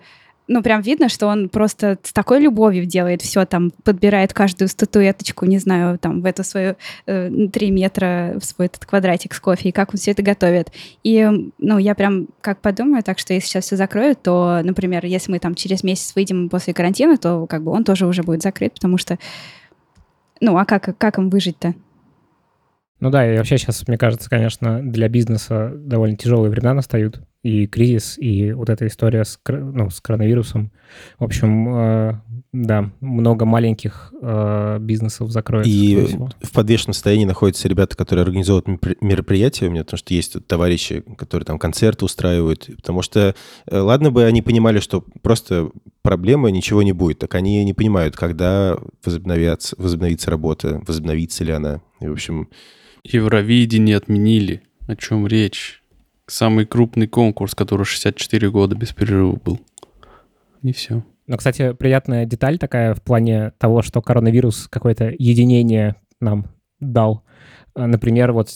ну, 0.48 0.62
прям 0.62 0.80
видно, 0.80 1.10
что 1.10 1.26
он 1.26 1.50
просто 1.50 1.98
с 2.02 2.12
такой 2.12 2.40
любовью 2.40 2.86
делает 2.86 3.20
все, 3.20 3.44
там, 3.44 3.70
подбирает 3.84 4.32
каждую 4.32 4.68
статуэточку, 4.68 5.44
не 5.44 5.58
знаю, 5.58 5.98
там, 5.98 6.22
в 6.22 6.24
эту 6.24 6.42
свою 6.42 6.76
э, 7.06 7.28
метра, 7.28 8.34
в 8.40 8.44
свой 8.44 8.66
этот 8.66 8.86
квадратик 8.86 9.34
с 9.34 9.40
кофе, 9.40 9.68
и 9.68 9.72
как 9.72 9.90
он 9.90 9.98
все 9.98 10.12
это 10.12 10.22
готовит. 10.22 10.72
И, 11.04 11.28
ну, 11.58 11.78
я 11.78 11.94
прям 11.94 12.28
как 12.40 12.60
подумаю, 12.62 13.02
так 13.02 13.18
что 13.18 13.34
если 13.34 13.46
сейчас 13.46 13.66
все 13.66 13.76
закроют, 13.76 14.22
то, 14.22 14.60
например, 14.64 15.04
если 15.04 15.30
мы 15.30 15.38
там 15.38 15.54
через 15.54 15.84
месяц 15.84 16.14
выйдем 16.16 16.48
после 16.48 16.72
карантина, 16.72 17.18
то 17.18 17.46
как 17.46 17.62
бы 17.62 17.70
он 17.70 17.84
тоже 17.84 18.06
уже 18.06 18.22
будет 18.22 18.42
закрыт, 18.42 18.74
потому 18.74 18.96
что, 18.96 19.18
ну, 20.40 20.56
а 20.56 20.64
как, 20.64 20.96
как 20.96 21.18
им 21.18 21.28
выжить-то? 21.28 21.74
Ну 23.00 23.10
да, 23.10 23.32
и 23.32 23.36
вообще 23.36 23.58
сейчас, 23.58 23.86
мне 23.86 23.98
кажется, 23.98 24.30
конечно, 24.30 24.80
для 24.82 25.08
бизнеса 25.08 25.72
довольно 25.76 26.16
тяжелые 26.16 26.50
времена 26.50 26.74
настают. 26.74 27.20
И 27.42 27.68
кризис, 27.68 28.18
и 28.18 28.52
вот 28.52 28.68
эта 28.68 28.86
история 28.88 29.24
с, 29.24 29.38
ну, 29.46 29.90
с 29.90 30.00
коронавирусом. 30.00 30.72
В 31.18 31.24
общем, 31.24 31.68
э, 31.68 32.20
да, 32.52 32.90
много 33.00 33.44
маленьких 33.44 34.12
э, 34.20 34.78
бизнесов 34.80 35.30
закроется. 35.30 35.70
И 35.70 36.16
в 36.42 36.52
подвешенном 36.52 36.94
состоянии 36.94 37.24
находятся 37.24 37.68
ребята, 37.68 37.96
которые 37.96 38.24
организовывают 38.24 38.82
мероприятия 39.00 39.66
у 39.66 39.70
меня, 39.70 39.84
потому 39.84 39.98
что 39.98 40.14
есть 40.14 40.46
товарищи, 40.48 41.04
которые 41.16 41.46
там 41.46 41.60
концерты 41.60 42.04
устраивают. 42.04 42.70
Потому 42.74 43.02
что, 43.02 43.36
э, 43.66 43.78
ладно 43.78 44.10
бы 44.10 44.24
они 44.24 44.42
понимали, 44.42 44.80
что 44.80 45.04
просто 45.22 45.70
проблемы, 46.02 46.50
ничего 46.50 46.82
не 46.82 46.92
будет. 46.92 47.20
Так 47.20 47.36
они 47.36 47.64
не 47.64 47.72
понимают, 47.72 48.16
когда 48.16 48.76
возобновятся, 49.04 49.76
возобновится 49.78 50.30
работа, 50.30 50.82
возобновится 50.86 51.44
ли 51.44 51.52
она. 51.52 51.82
И, 52.00 52.08
в 52.08 52.12
общем, 52.12 52.48
Евровидение 53.04 53.96
отменили. 53.96 54.62
О 54.86 54.96
чем 54.96 55.26
речь? 55.26 55.77
Самый 56.28 56.66
крупный 56.66 57.06
конкурс, 57.06 57.54
который 57.54 57.84
64 57.84 58.50
года 58.50 58.76
без 58.76 58.92
перерыва 58.92 59.38
был. 59.42 59.58
И 60.62 60.72
все. 60.72 61.02
Но, 61.26 61.36
кстати, 61.36 61.72
приятная 61.72 62.26
деталь 62.26 62.58
такая 62.58 62.94
в 62.94 63.02
плане 63.02 63.52
того, 63.58 63.82
что 63.82 64.00
коронавирус 64.02 64.68
какое-то 64.68 65.12
единение 65.18 65.96
нам 66.20 66.46
дал. 66.80 67.24
Э, 67.74 67.86
Например, 67.86 68.32
вот 68.32 68.48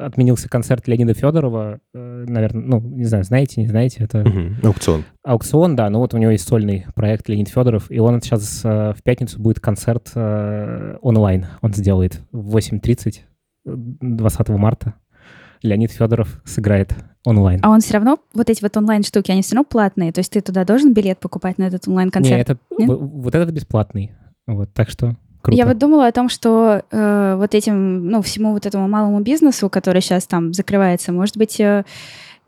отменился 0.00 0.48
концерт 0.48 0.88
Леонида 0.88 1.14
Федорова. 1.14 1.80
Наверное, 1.92 2.62
ну, 2.62 2.80
не 2.80 3.04
знаю, 3.04 3.24
знаете, 3.24 3.60
не 3.60 3.68
знаете, 3.68 4.04
это 4.04 4.20
мгм, 4.20 4.56
аукцион. 4.62 5.04
аукцион, 5.24 5.76
да, 5.76 5.90
ну 5.90 5.98
вот 5.98 6.14
у 6.14 6.18
него 6.18 6.30
есть 6.30 6.48
сольный 6.48 6.86
проект 6.94 7.28
Леонид 7.28 7.48
Федоров, 7.48 7.90
и 7.90 7.98
он 7.98 8.20
сейчас 8.22 8.62
э, 8.64 8.92
в 8.96 9.02
пятницу 9.02 9.40
будет 9.40 9.60
концерт 9.60 10.10
э, 10.14 10.96
онлайн. 11.02 11.46
Он 11.62 11.72
сделает 11.74 12.20
в 12.32 12.56
8.30 12.56 13.18
э, 13.66 13.70
20 13.74 14.48
марта. 14.50 14.94
Леонид 15.62 15.92
Федоров 15.92 16.40
сыграет 16.44 16.94
онлайн. 17.24 17.60
А 17.62 17.70
он 17.70 17.80
все 17.80 17.94
равно, 17.94 18.18
вот 18.32 18.48
эти 18.48 18.62
вот 18.62 18.76
онлайн-штуки, 18.76 19.30
они 19.30 19.42
все 19.42 19.54
равно 19.54 19.64
платные? 19.68 20.12
То 20.12 20.20
есть 20.20 20.32
ты 20.32 20.40
туда 20.40 20.64
должен 20.64 20.92
билет 20.92 21.18
покупать 21.18 21.58
на 21.58 21.64
этот 21.64 21.86
онлайн-концерт? 21.86 22.40
это, 22.40 22.58
Нет? 22.78 22.88
вот 22.88 23.34
этот 23.34 23.50
бесплатный. 23.50 24.12
Вот, 24.46 24.72
так 24.72 24.88
что 24.88 25.16
круто. 25.42 25.56
Я 25.56 25.66
вот 25.66 25.78
думала 25.78 26.06
о 26.06 26.12
том, 26.12 26.28
что 26.28 26.82
э, 26.90 27.34
вот 27.36 27.54
этим, 27.54 28.08
ну, 28.08 28.22
всему 28.22 28.52
вот 28.52 28.66
этому 28.66 28.88
малому 28.88 29.20
бизнесу, 29.20 29.68
который 29.68 30.00
сейчас 30.00 30.26
там 30.26 30.54
закрывается, 30.54 31.12
может 31.12 31.36
быть, 31.36 31.60
э, 31.60 31.84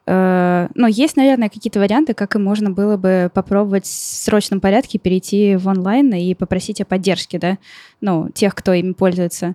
э, 0.07 0.69
ну, 0.75 0.87
есть, 0.87 1.17
наверное, 1.17 1.51
какие-то 1.51 1.79
варианты, 1.79 2.15
как 2.15 2.35
им 2.35 2.45
можно 2.45 2.71
было 2.71 2.97
бы 2.97 3.31
попробовать 3.33 3.85
в 3.85 3.89
срочном 3.89 4.61
порядке 4.61 4.99
перейти 4.99 5.57
в 5.57 5.69
онлайн 5.69 6.13
и 6.15 6.35
попросить 6.35 6.81
о 6.81 6.87
поддержке, 6.87 7.39
да, 7.39 7.59
ну, 8.01 8.31
тех, 8.31 8.55
кто 8.55 8.73
ими 8.73 8.93
пользуется. 8.93 9.55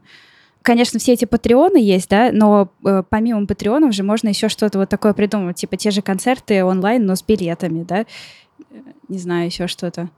Конечно, 0.67 0.99
все 0.99 1.13
эти 1.13 1.25
патреоны 1.25 1.77
есть, 1.77 2.09
да, 2.09 2.29
но 2.33 2.69
э, 2.85 3.01
помимо 3.09 3.47
патреонов 3.47 3.93
же 3.93 4.03
можно 4.03 4.27
еще 4.27 4.49
что-то 4.49 4.79
вот 4.79 4.89
такое 4.89 5.13
придумать, 5.13 5.55
типа 5.55 5.77
те 5.77 5.91
же 5.91 6.01
концерты 6.01 6.63
онлайн, 6.63 7.05
но 7.05 7.15
с 7.15 7.23
билетами, 7.23 7.83
да, 7.83 8.05
Э, 8.69 8.75
не 9.07 9.17
знаю, 9.17 9.45
еще 9.45 9.67
что-то. 9.67 10.09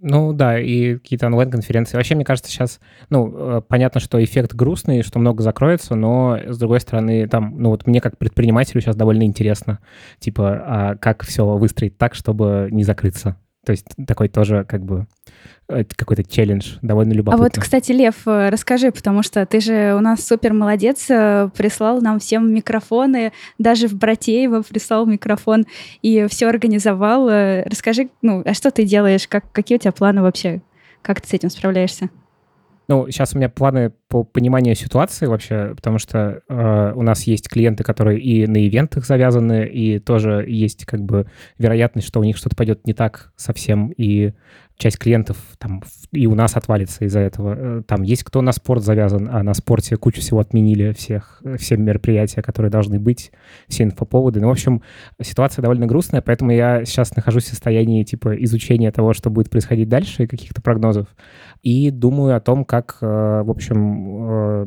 Ну 0.00 0.32
да, 0.32 0.60
и 0.60 0.94
какие-то 0.94 1.26
онлайн-конференции. 1.26 1.96
Вообще, 1.96 2.14
мне 2.14 2.24
кажется, 2.24 2.50
сейчас, 2.50 2.78
ну, 3.10 3.58
э, 3.58 3.62
понятно, 3.66 4.00
что 4.00 4.22
эффект 4.22 4.54
грустный, 4.54 5.02
что 5.02 5.18
много 5.18 5.42
закроется, 5.42 5.96
но, 5.96 6.38
с 6.46 6.56
другой 6.56 6.80
стороны, 6.80 7.26
там, 7.26 7.54
ну 7.60 7.70
вот 7.70 7.86
мне 7.86 8.00
как 8.00 8.16
предпринимателю 8.16 8.80
сейчас 8.80 8.94
довольно 8.94 9.24
интересно, 9.24 9.80
типа, 10.20 10.62
а 10.64 10.96
как 10.96 11.24
все 11.24 11.44
выстроить 11.44 11.98
так, 11.98 12.14
чтобы 12.14 12.68
не 12.70 12.84
закрыться. 12.84 13.36
То 13.68 13.72
есть 13.72 13.84
такой 14.06 14.28
тоже 14.28 14.64
как 14.66 14.82
бы 14.82 15.06
э, 15.68 15.84
какой-то 15.84 16.24
челлендж, 16.24 16.76
довольно 16.80 17.12
А 17.12 17.16
любопытно. 17.16 17.44
вот, 17.44 17.58
кстати, 17.58 17.92
Лев, 17.92 18.26
э, 18.26 18.48
расскажи, 18.48 18.90
потому 18.90 19.22
что 19.22 19.44
ты 19.44 19.60
же 19.60 19.94
у 19.94 20.00
нас 20.00 20.26
супер 20.26 20.54
молодец, 20.54 21.04
э, 21.10 21.50
прислал 21.54 22.00
нам 22.00 22.18
всем 22.18 22.50
микрофоны, 22.50 23.34
даже 23.58 23.86
в 23.86 23.92
Братеево 23.92 24.62
прислал 24.62 25.04
микрофон 25.04 25.66
и 26.00 26.26
все 26.30 26.48
организовал. 26.48 27.28
Расскажи, 27.28 28.08
ну, 28.22 28.42
а 28.42 28.54
что 28.54 28.70
ты 28.70 28.84
делаешь, 28.84 29.28
как, 29.28 29.52
какие 29.52 29.76
у 29.76 29.80
тебя 29.82 29.92
планы 29.92 30.22
вообще, 30.22 30.62
как 31.02 31.20
ты 31.20 31.28
с 31.28 31.34
этим 31.34 31.50
справляешься? 31.50 32.08
Ну, 32.88 33.06
сейчас 33.10 33.34
у 33.34 33.36
меня 33.36 33.50
планы 33.50 33.92
по 34.08 34.24
пониманию 34.24 34.74
ситуации 34.74 35.26
вообще, 35.26 35.74
потому 35.76 35.98
что 35.98 36.42
э, 36.48 36.92
у 36.94 37.02
нас 37.02 37.24
есть 37.24 37.48
клиенты, 37.48 37.84
которые 37.84 38.18
и 38.20 38.46
на 38.46 38.66
ивентах 38.66 39.04
завязаны, 39.06 39.66
и 39.66 39.98
тоже 39.98 40.44
есть 40.48 40.86
как 40.86 41.02
бы 41.02 41.26
вероятность, 41.58 42.08
что 42.08 42.20
у 42.20 42.24
них 42.24 42.38
что-то 42.38 42.56
пойдет 42.56 42.86
не 42.86 42.94
так 42.94 43.32
совсем, 43.36 43.90
и 43.90 44.32
часть 44.78 44.98
клиентов 44.98 45.36
там 45.58 45.82
и 46.12 46.26
у 46.26 46.34
нас 46.34 46.56
отвалится 46.56 47.04
из-за 47.04 47.20
этого. 47.20 47.54
Э, 47.58 47.82
Там 47.86 48.02
есть 48.02 48.24
кто 48.24 48.40
на 48.40 48.52
спорт 48.52 48.82
завязан, 48.82 49.28
а 49.30 49.42
на 49.42 49.52
спорте 49.52 49.96
кучу 49.96 50.20
всего 50.20 50.40
отменили, 50.40 50.92
всех, 50.92 51.42
все 51.58 51.76
мероприятия, 51.76 52.40
которые 52.40 52.70
должны 52.70 52.98
быть, 52.98 53.30
все 53.66 53.84
инфоповоды. 53.84 54.40
Ну, 54.40 54.48
в 54.48 54.52
общем, 54.52 54.82
ситуация 55.20 55.62
довольно 55.62 55.86
грустная, 55.86 56.22
поэтому 56.22 56.52
я 56.52 56.84
сейчас 56.86 57.14
нахожусь 57.14 57.44
в 57.44 57.48
состоянии 57.48 58.04
типа 58.04 58.42
изучения 58.44 58.90
того, 58.90 59.12
что 59.12 59.28
будет 59.28 59.50
происходить 59.50 59.88
дальше, 59.88 60.24
и 60.24 60.26
каких-то 60.26 60.62
прогнозов 60.62 61.08
и 61.62 61.90
думаю 61.90 62.36
о 62.36 62.40
том, 62.40 62.64
как, 62.64 62.98
э, 63.00 63.42
в 63.44 63.50
общем, 63.50 63.97
э, 63.98 64.66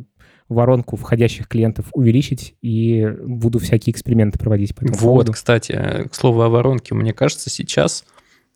воронку 0.49 0.97
входящих 0.97 1.47
клиентов 1.47 1.87
увеличить, 1.93 2.55
и 2.61 3.07
буду 3.23 3.59
всякие 3.59 3.93
эксперименты 3.93 4.37
проводить 4.37 4.75
по 4.75 4.83
этому 4.83 4.97
Вот, 4.97 5.01
поводу. 5.01 5.31
кстати, 5.33 5.71
э, 5.71 6.09
к 6.09 6.13
слову 6.13 6.41
о 6.41 6.49
воронке, 6.49 6.93
мне 6.93 7.13
кажется, 7.13 7.49
сейчас, 7.49 8.05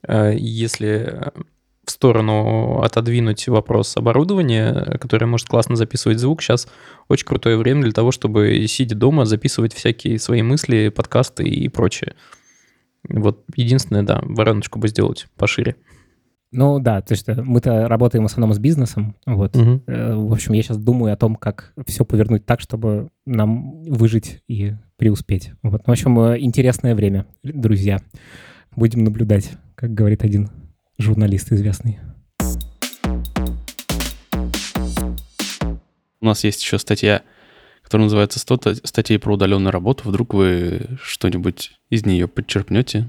э, 0.08 0.34
если 0.38 1.32
в 1.86 1.92
сторону 1.92 2.82
отодвинуть 2.82 3.48
вопрос 3.48 3.96
оборудования, 3.96 4.74
э, 4.74 4.98
которое 4.98 5.26
может 5.26 5.48
классно 5.48 5.76
записывать 5.76 6.20
звук, 6.20 6.42
сейчас 6.42 6.68
очень 7.08 7.26
крутое 7.26 7.58
время 7.58 7.84
для 7.84 7.92
того, 7.92 8.12
чтобы, 8.12 8.66
сидя 8.68 8.96
дома, 8.96 9.26
записывать 9.26 9.74
всякие 9.74 10.20
свои 10.20 10.42
мысли, 10.42 10.90
подкасты 10.90 11.44
и 11.44 11.70
прочее. 11.70 12.16
Вот 13.08 13.44
единственное, 13.56 14.04
да, 14.04 14.20
вороночку 14.24 14.80
бы 14.80 14.88
сделать 14.88 15.28
пошире. 15.38 15.76
Ну 16.52 16.80
да, 16.80 17.02
то 17.02 17.14
есть 17.14 17.28
э, 17.28 17.42
мы-то 17.42 17.88
работаем 17.88 18.24
в 18.24 18.28
основном 18.28 18.54
с 18.54 18.60
бизнесом, 18.60 19.16
вот. 19.26 19.56
Э, 19.88 20.16
В 20.16 20.32
общем, 20.32 20.54
я 20.54 20.62
сейчас 20.64 20.78
думаю 20.78 21.14
о 21.14 21.18
том, 21.18 21.36
как 21.36 21.74
все 21.86 22.06
повернуть 22.06 22.46
так, 22.46 22.62
чтобы 22.62 23.10
нам 23.26 23.84
выжить 23.84 24.42
и 24.48 24.74
преуспеть. 24.98 25.52
Вот. 25.64 25.86
В 25.86 25.92
общем, 25.92 26.18
э, 26.20 26.40
интересное 26.40 26.96
время, 26.96 27.26
друзья. 27.44 28.00
Будем 28.76 29.04
наблюдать, 29.04 29.52
как 29.76 29.94
говорит 29.94 30.24
один 30.24 30.50
журналист 30.98 31.52
известный. 31.52 32.00
У 36.22 36.26
нас 36.26 36.44
есть 36.44 36.62
еще 36.62 36.80
статья, 36.80 37.22
которая 37.84 38.06
называется 38.06 38.40
«100 38.40 38.86
статей 38.86 39.20
про 39.20 39.34
удаленную 39.34 39.72
работу». 39.72 40.10
Вдруг 40.10 40.34
вы 40.34 40.88
что-нибудь 41.02 41.74
из 41.90 42.06
нее 42.06 42.28
подчерпнете. 42.28 43.08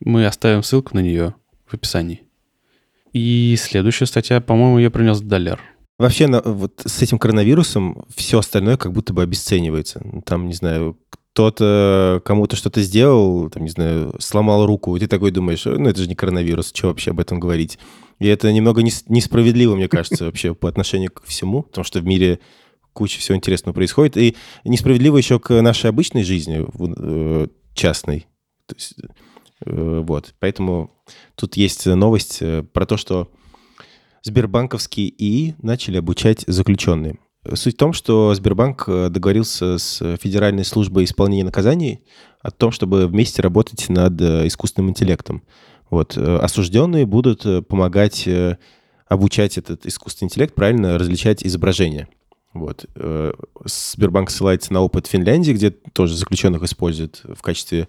Мы 0.00 0.26
оставим 0.26 0.62
ссылку 0.62 0.96
на 0.96 1.00
нее 1.00 1.34
в 1.66 1.74
описании. 1.74 2.22
И 3.12 3.56
следующая 3.58 4.06
статья, 4.06 4.40
по-моему, 4.40 4.78
я 4.78 4.90
принес 4.90 5.20
Далер. 5.20 5.60
Вообще, 5.98 6.26
вот 6.44 6.82
с 6.84 7.02
этим 7.02 7.18
коронавирусом 7.18 8.04
все 8.14 8.38
остальное 8.38 8.76
как 8.76 8.92
будто 8.92 9.12
бы 9.12 9.22
обесценивается. 9.22 10.02
Там, 10.24 10.48
не 10.48 10.54
знаю, 10.54 10.98
кто-то 11.32 12.20
кому-то 12.24 12.56
что-то 12.56 12.82
сделал, 12.82 13.48
там, 13.50 13.64
не 13.64 13.70
знаю, 13.70 14.14
сломал 14.18 14.66
руку, 14.66 14.96
и 14.96 15.00
ты 15.00 15.06
такой 15.06 15.30
думаешь, 15.30 15.64
ну, 15.64 15.88
это 15.88 16.00
же 16.02 16.08
не 16.08 16.14
коронавирус, 16.14 16.72
что 16.74 16.88
вообще 16.88 17.12
об 17.12 17.20
этом 17.20 17.40
говорить? 17.40 17.78
И 18.18 18.26
это 18.26 18.52
немного 18.52 18.82
нес- 18.82 19.04
несправедливо, 19.08 19.74
мне 19.74 19.88
кажется, 19.88 20.24
вообще 20.24 20.54
по 20.54 20.68
отношению 20.68 21.10
к 21.10 21.24
всему, 21.24 21.62
потому 21.62 21.84
что 21.84 22.00
в 22.00 22.04
мире 22.04 22.40
куча 22.92 23.18
всего 23.18 23.36
интересного 23.36 23.74
происходит. 23.74 24.16
И 24.16 24.36
несправедливо 24.64 25.16
еще 25.16 25.38
к 25.38 25.60
нашей 25.62 25.88
обычной 25.88 26.22
жизни, 26.22 26.66
э, 26.98 27.46
частной. 27.74 28.26
То 28.66 28.74
есть, 28.74 28.94
э, 29.02 29.06
вот. 29.64 30.34
Поэтому 30.38 30.90
тут 31.34 31.56
есть 31.56 31.86
новость 31.86 32.38
э, 32.40 32.62
про 32.62 32.86
то, 32.86 32.96
что 32.96 33.30
Сбербанковские 34.22 35.08
ИИ 35.10 35.56
начали 35.62 35.98
обучать 35.98 36.44
заключенные. 36.46 37.18
Суть 37.54 37.74
в 37.74 37.78
том, 37.78 37.92
что 37.92 38.32
Сбербанк 38.34 38.84
э, 38.86 39.08
договорился 39.08 39.78
с 39.78 40.16
Федеральной 40.18 40.64
службой 40.64 41.04
исполнения 41.04 41.44
наказаний 41.44 42.04
о 42.40 42.52
том, 42.52 42.70
чтобы 42.70 43.06
вместе 43.08 43.42
работать 43.42 43.88
над 43.88 44.20
э, 44.20 44.46
искусственным 44.46 44.90
интеллектом. 44.90 45.42
Вот. 45.90 46.16
э, 46.16 46.36
Осужденные 46.36 47.04
будут 47.04 47.44
э, 47.44 47.62
помогать 47.62 48.28
э, 48.28 48.58
обучать 49.08 49.58
этот 49.58 49.86
искусственный 49.86 50.28
интеллект 50.28 50.54
правильно 50.54 50.98
различать 50.98 51.44
изображения. 51.44 52.08
Вот. 52.54 52.86
э, 52.94 53.32
Сбербанк 53.64 54.30
ссылается 54.30 54.72
на 54.72 54.80
опыт 54.80 55.08
Финляндии, 55.08 55.52
где 55.52 55.70
тоже 55.70 56.16
заключенных 56.16 56.62
используют 56.62 57.22
в 57.24 57.42
качестве 57.42 57.88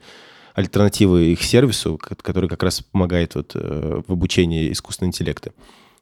альтернативы 0.53 1.31
их 1.31 1.43
сервису, 1.43 1.97
ко- 1.97 2.15
который 2.15 2.49
как 2.49 2.63
раз 2.63 2.81
помогает 2.81 3.35
вот, 3.35 3.51
э, 3.55 4.01
в 4.07 4.11
обучении 4.11 4.71
искусственного 4.71 5.09
интеллекта. 5.09 5.51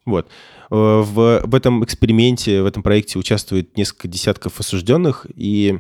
Вот. 0.06 0.28
Э, 0.70 0.76
В, 1.06 1.42
в 1.46 1.56
этом 1.56 1.84
эксперименте, 1.84 2.62
в 2.62 2.66
этом 2.66 2.84
проекте 2.84 3.20
участвует 3.20 3.78
несколько 3.78 4.08
десятков 4.08 4.60
осужденных, 4.60 5.26
и 5.36 5.80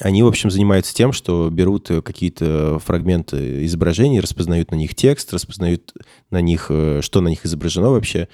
они, 0.00 0.22
в 0.22 0.26
общем, 0.26 0.50
занимаются 0.50 0.94
тем, 0.94 1.12
что 1.12 1.48
берут 1.50 1.90
э, 1.90 2.02
какие-то 2.02 2.78
фрагменты 2.84 3.64
изображений, 3.66 4.20
распознают 4.20 4.70
на 4.70 4.76
них 4.76 4.94
текст, 4.94 5.32
распознают 5.32 5.92
на 6.30 6.40
них, 6.40 6.70
что 7.00 7.20
на 7.20 7.28
них 7.28 7.44
изображено 7.44 7.90
вообще, 7.90 8.28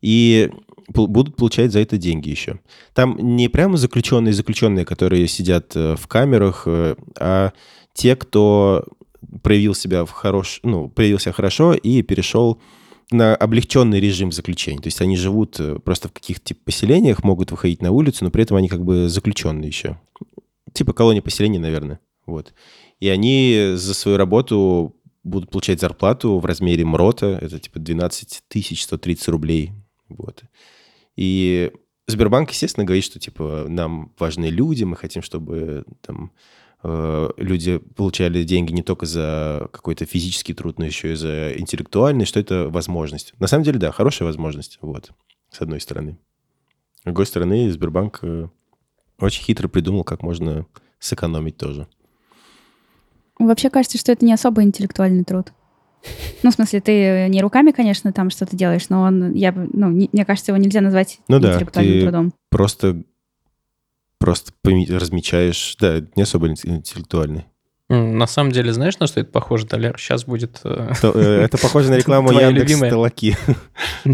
и 0.00 0.50
будут 0.88 1.36
получать 1.36 1.70
за 1.70 1.78
это 1.80 1.96
деньги 1.96 2.28
еще. 2.28 2.58
Там 2.92 3.16
не 3.36 3.48
прямо 3.48 3.76
заключенные 3.76 4.34
заключенные, 4.34 4.84
которые 4.84 5.28
сидят 5.28 5.74
в 5.74 6.06
камерах, 6.08 6.64
а 6.66 7.52
те, 7.94 8.16
кто 8.16 8.84
проявил 9.42 9.74
себя 9.74 10.04
в 10.04 10.10
хорош, 10.10 10.60
ну, 10.62 10.88
проявил 10.88 11.18
себя 11.18 11.32
хорошо 11.32 11.74
и 11.74 12.02
перешел 12.02 12.60
на 13.10 13.34
облегченный 13.34 14.00
режим 14.00 14.32
заключения. 14.32 14.80
То 14.80 14.86
есть 14.86 15.00
они 15.00 15.16
живут 15.16 15.60
э, 15.60 15.78
просто 15.78 16.08
в 16.08 16.12
каких-то 16.12 16.46
типа 16.46 16.60
поселениях, 16.64 17.22
могут 17.24 17.50
выходить 17.50 17.82
на 17.82 17.90
улицу, 17.90 18.24
но 18.24 18.30
при 18.30 18.42
этом 18.42 18.56
они 18.56 18.68
как 18.68 18.84
бы 18.84 19.08
заключенные 19.08 19.68
еще. 19.68 20.00
Типа 20.72 20.92
колония 20.92 21.22
поселений, 21.22 21.58
наверное. 21.58 22.00
Вот. 22.26 22.54
И 23.00 23.08
они 23.08 23.72
за 23.74 23.94
свою 23.94 24.16
работу 24.16 24.96
будут 25.24 25.50
получать 25.50 25.80
зарплату 25.80 26.38
в 26.38 26.44
размере 26.46 26.84
МРОТа. 26.84 27.38
Это 27.40 27.58
типа 27.58 27.78
12 27.78 28.42
тысяч 28.48 28.82
130 28.84 29.28
рублей. 29.28 29.72
Вот. 30.08 30.42
И 31.16 31.70
Сбербанк, 32.06 32.50
естественно, 32.50 32.84
говорит, 32.84 33.04
что 33.04 33.18
типа 33.18 33.66
нам 33.68 34.12
важны 34.18 34.46
люди, 34.46 34.84
мы 34.84 34.96
хотим, 34.96 35.22
чтобы 35.22 35.84
там 36.00 36.32
люди 36.84 37.78
получали 37.78 38.42
деньги 38.44 38.72
не 38.72 38.82
только 38.82 39.06
за 39.06 39.68
какой-то 39.72 40.04
физический 40.04 40.52
труд, 40.54 40.78
но 40.78 40.84
еще 40.84 41.12
и 41.12 41.14
за 41.16 41.52
интеллектуальный, 41.58 42.24
что 42.24 42.40
это 42.40 42.68
возможность. 42.68 43.34
На 43.38 43.46
самом 43.46 43.64
деле, 43.64 43.78
да, 43.78 43.92
хорошая 43.92 44.26
возможность, 44.26 44.78
вот, 44.80 45.12
с 45.50 45.60
одной 45.60 45.80
стороны. 45.80 46.18
С 47.00 47.04
другой 47.04 47.26
стороны, 47.26 47.70
Сбербанк 47.70 48.18
э, 48.22 48.48
очень 49.18 49.42
хитро 49.44 49.68
придумал, 49.68 50.04
как 50.04 50.22
можно 50.22 50.66
сэкономить 50.98 51.56
тоже. 51.56 51.86
Вообще 53.38 53.70
кажется, 53.70 53.98
что 53.98 54.12
это 54.12 54.24
не 54.24 54.32
особо 54.32 54.62
интеллектуальный 54.62 55.24
труд. 55.24 55.52
Ну, 56.42 56.50
в 56.50 56.54
смысле, 56.54 56.80
ты 56.80 57.28
не 57.28 57.40
руками, 57.40 57.70
конечно, 57.70 58.12
там 58.12 58.28
что-то 58.30 58.56
делаешь, 58.56 58.88
но 58.88 59.02
он, 59.02 59.32
я, 59.34 59.52
ну, 59.52 59.90
не- 59.90 60.10
мне 60.12 60.24
кажется, 60.24 60.50
его 60.52 60.60
нельзя 60.62 60.80
назвать 60.80 61.20
Ну 61.28 61.38
да, 61.38 61.54
интеллектуальным 61.54 61.94
ты- 61.94 62.02
трудом. 62.02 62.32
Просто, 62.50 63.02
просто 64.22 64.52
размечаешь, 64.88 65.76
да, 65.80 66.00
не 66.16 66.22
особо 66.22 66.48
инт- 66.48 66.64
интеллектуальный. 66.64 67.44
На 67.88 68.26
самом 68.26 68.52
деле, 68.52 68.72
знаешь, 68.72 68.98
на 69.00 69.06
что 69.06 69.20
это 69.20 69.30
похоже, 69.30 69.66
Толяр? 69.66 69.98
Сейчас 69.98 70.24
будет... 70.24 70.60
э, 70.64 70.92
То, 71.02 71.12
э, 71.14 71.42
Это 71.44 71.58
похоже 71.58 71.90
на 71.90 71.96
рекламу 71.98 72.32
Яндекс 72.32 72.70
любимая. 72.70 72.90
Толоки. 72.90 73.36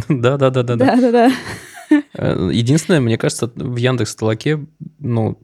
Да-да-да-да-да. 0.09 0.77
Да-да-да. 0.97 1.33
Э, 2.15 2.51
Единственное, 2.53 3.01
мне 3.01 3.17
кажется, 3.19 3.51
в 3.55 3.77
Яндекс 3.77 4.17
Толоке, 4.17 4.67
ну, 4.99 5.39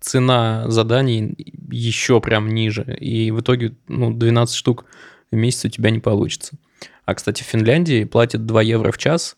цена 0.00 0.68
заданий 0.68 1.34
еще 1.70 2.20
прям 2.20 2.48
ниже. 2.48 2.96
И 2.98 3.30
в 3.30 3.40
итоге, 3.40 3.76
ну, 3.86 4.12
12 4.12 4.56
штук 4.56 4.86
в 5.30 5.36
месяц 5.36 5.64
у 5.66 5.68
тебя 5.68 5.90
не 5.90 6.00
получится. 6.00 6.56
А, 7.04 7.14
кстати, 7.14 7.42
в 7.42 7.46
Финляндии 7.46 8.04
платят 8.04 8.44
2 8.46 8.62
евро 8.62 8.90
в 8.92 8.98
час, 8.98 9.36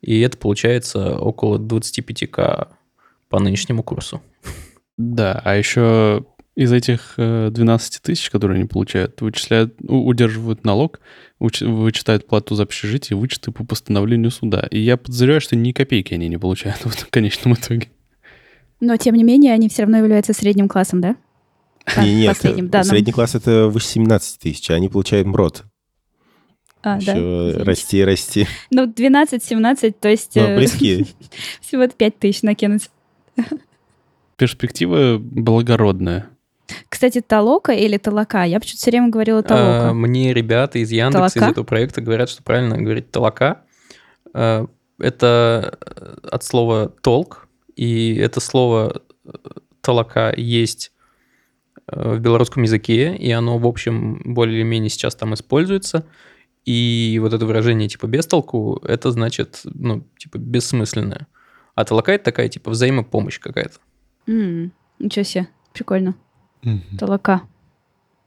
и 0.00 0.20
это 0.20 0.36
получается 0.38 1.16
около 1.18 1.58
25к 1.58 2.68
по 3.32 3.40
нынешнему 3.40 3.82
курсу. 3.82 4.20
Да, 4.98 5.40
а 5.44 5.56
еще 5.56 6.24
из 6.54 6.70
этих 6.70 7.14
э, 7.16 7.48
12 7.50 8.02
тысяч, 8.02 8.28
которые 8.28 8.58
они 8.58 8.68
получают, 8.68 9.20
вычисляют, 9.22 9.74
удерживают 9.80 10.64
налог, 10.64 11.00
вычитают 11.40 12.26
плату 12.26 12.54
за 12.54 12.64
общежитие, 12.64 13.16
вычеты 13.16 13.50
по 13.50 13.64
постановлению 13.64 14.30
суда. 14.30 14.68
И 14.70 14.78
я 14.78 14.98
подозреваю, 14.98 15.40
что 15.40 15.56
ни 15.56 15.72
копейки 15.72 16.12
они 16.12 16.28
не 16.28 16.36
получают 16.38 16.76
в 16.84 17.08
конечном 17.08 17.54
итоге. 17.54 17.88
Но, 18.80 18.96
тем 18.98 19.14
не 19.14 19.24
менее, 19.24 19.54
они 19.54 19.68
все 19.70 19.82
равно 19.82 19.96
являются 19.98 20.34
средним 20.34 20.68
классом, 20.68 21.00
да? 21.00 21.16
По- 21.86 22.00
Не, 22.00 22.14
нет, 22.14 22.36
последним, 22.36 22.68
да, 22.68 22.78
нам- 22.78 22.84
средний 22.86 23.12
класс 23.12 23.34
это 23.34 23.68
выше 23.68 23.86
17 23.86 24.38
тысяч, 24.38 24.70
а 24.70 24.74
они 24.74 24.88
получают 24.90 25.26
МРОТ. 25.26 25.64
А, 26.82 26.96
да. 26.96 26.98
Еще 26.98 27.12
извините. 27.12 27.62
расти, 27.62 28.04
расти. 28.04 28.46
Ну, 28.70 28.86
12-17, 28.86 29.94
то 29.98 30.08
есть 30.08 30.36
Ну, 30.36 30.42
э, 30.42 30.56
близки. 30.56 31.06
всего 31.62 31.86
5 31.86 32.18
тысяч 32.18 32.42
накинуть. 32.42 32.90
Перспектива 34.36 35.18
благородная. 35.18 36.28
Кстати, 36.88 37.20
Толока 37.20 37.72
или 37.72 37.96
Толока? 37.98 38.44
Я 38.44 38.58
почему-то 38.58 38.78
все 38.80 38.90
время 38.90 39.08
говорила 39.08 39.40
А, 39.40 39.42
Толока. 39.42 39.92
Мне 39.94 40.32
ребята 40.32 40.78
из 40.78 40.90
Яндекса, 40.90 41.26
из 41.26 41.32
Толока? 41.34 41.50
этого 41.52 41.64
проекта 41.64 42.00
говорят, 42.00 42.28
что 42.30 42.42
правильно 42.42 42.78
говорить 42.78 43.10
толока. 43.10 43.62
А, 44.32 44.66
Это 44.98 45.78
э, 45.80 46.16
от 46.30 46.44
слова 46.44 46.88
толк, 47.02 47.48
и 47.76 48.14
это 48.16 48.40
слово 48.40 49.02
э, 49.24 49.30
толока 49.80 50.32
есть 50.36 50.92
в 51.88 52.18
белорусском 52.20 52.62
языке, 52.62 53.16
и 53.16 53.30
оно, 53.32 53.58
в 53.58 53.66
общем, 53.66 54.22
более 54.24 54.58
или 54.58 54.62
менее 54.62 54.88
сейчас 54.88 55.14
там 55.14 55.34
используется. 55.34 56.06
И 56.64 57.18
вот 57.20 57.32
это 57.32 57.44
выражение 57.44 57.88
типа 57.88 58.06
без 58.06 58.26
толку, 58.26 58.80
это 58.86 59.10
значит, 59.10 59.60
ну, 59.64 60.04
типа 60.16 60.38
бессмысленное. 60.38 61.26
А 61.74 61.84
толока 61.84 62.12
это 62.12 62.24
такая, 62.24 62.48
типа, 62.48 62.70
взаимопомощь 62.70 63.38
какая-то. 63.38 63.78
М, 64.26 64.72
Ничего 64.98 65.24
себе, 65.24 65.48
прикольно. 65.72 66.14
Толока. 66.98 67.42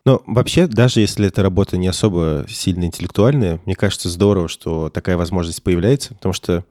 Но 0.06 0.22
вообще, 0.28 0.68
даже 0.68 1.00
если 1.00 1.28
эта 1.28 1.42
работа 1.42 1.78
не 1.78 1.88
особо 1.88 2.46
сильно 2.48 2.84
интеллектуальная, 2.84 3.60
мне 3.66 3.76
кажется 3.76 4.10
здорово, 4.10 4.48
что 4.48 4.90
такая 4.90 5.18
возможность 5.18 5.64
появляется, 5.64 6.14
потому 6.14 6.34
что 6.34 6.64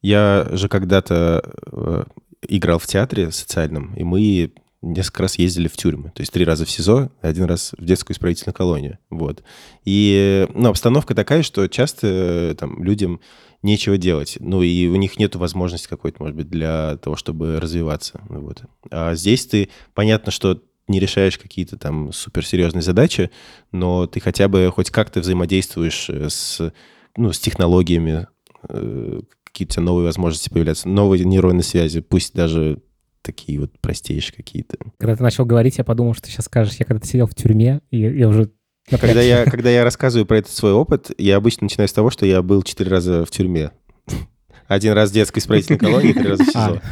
я 0.00 0.48
же 0.52 0.68
когда-то 0.68 1.42
э, 1.70 2.04
играл 2.48 2.78
в 2.78 2.86
театре 2.86 3.30
социальном, 3.30 3.94
и 3.94 4.04
мы 4.04 4.52
несколько 4.80 5.22
раз 5.22 5.38
ездили 5.38 5.68
в 5.68 5.76
тюрьмы. 5.76 6.12
То 6.14 6.22
есть 6.22 6.32
три 6.32 6.44
раза 6.44 6.64
в 6.64 6.70
СИЗО, 6.70 7.10
один 7.20 7.44
раз 7.44 7.72
в 7.76 7.84
детскую 7.84 8.14
исправительную 8.14 8.54
колонию. 8.54 8.98
Вот. 9.10 9.42
И 9.84 10.46
ну, 10.54 10.70
обстановка 10.70 11.14
такая, 11.14 11.42
что 11.42 11.66
часто 11.68 12.06
э, 12.06 12.54
там, 12.56 12.82
людям 12.82 13.20
нечего 13.62 13.98
делать. 13.98 14.36
Ну, 14.40 14.62
и 14.62 14.86
у 14.86 14.96
них 14.96 15.18
нет 15.18 15.34
возможности 15.36 15.88
какой-то, 15.88 16.22
может 16.22 16.36
быть, 16.36 16.48
для 16.48 16.96
того, 16.98 17.16
чтобы 17.16 17.60
развиваться. 17.60 18.20
Вот. 18.28 18.62
А 18.90 19.14
здесь 19.14 19.46
ты, 19.46 19.68
понятно, 19.94 20.30
что 20.30 20.62
не 20.86 21.00
решаешь 21.00 21.38
какие-то 21.38 21.76
там 21.76 22.12
суперсерьезные 22.12 22.82
задачи, 22.82 23.30
но 23.72 24.06
ты 24.06 24.20
хотя 24.20 24.48
бы 24.48 24.70
хоть 24.74 24.90
как-то 24.90 25.20
взаимодействуешь 25.20 26.08
э, 26.08 26.28
с, 26.30 26.72
ну, 27.16 27.32
с 27.32 27.38
технологиями, 27.38 28.26
э, 28.68 29.20
какие-то 29.44 29.80
новые 29.80 30.06
возможности 30.06 30.48
появляются, 30.48 30.88
новые 30.88 31.24
нейронные 31.24 31.62
связи, 31.62 32.00
пусть 32.00 32.34
даже 32.34 32.80
такие 33.22 33.60
вот 33.60 33.78
простейшие 33.80 34.36
какие-то. 34.36 34.78
Когда 34.98 35.16
ты 35.16 35.22
начал 35.22 35.44
говорить, 35.44 35.78
я 35.78 35.84
подумал, 35.84 36.14
что 36.14 36.24
ты 36.24 36.30
сейчас 36.30 36.46
скажешь, 36.46 36.76
я 36.78 36.86
когда-то 36.86 37.06
сидел 37.06 37.26
в 37.26 37.34
тюрьме, 37.34 37.82
и 37.90 37.98
я 37.98 38.28
уже... 38.28 38.50
Когда 38.90 39.20
я, 39.20 39.44
когда 39.44 39.70
я 39.70 39.84
рассказываю 39.84 40.26
про 40.26 40.38
этот 40.38 40.52
свой 40.52 40.72
опыт, 40.72 41.10
я 41.18 41.36
обычно 41.36 41.64
начинаю 41.64 41.88
с 41.88 41.92
того, 41.92 42.10
что 42.10 42.26
я 42.26 42.42
был 42.42 42.62
четыре 42.62 42.90
раза 42.90 43.24
в 43.24 43.30
тюрьме. 43.30 43.70
Один 44.68 44.92
раз 44.92 45.10
в 45.10 45.14
детской 45.14 45.38
исправительной 45.40 45.78
колонии, 45.78 46.12
три 46.12 46.28
раза 46.28 46.44
в 46.44 46.46
СИЗО. 46.46 46.82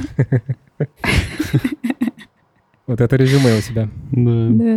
Вот 2.87 3.01
это 3.01 3.17
резюме 3.17 3.59
у 3.59 3.61
тебя. 3.61 3.91
Да. 4.13 4.77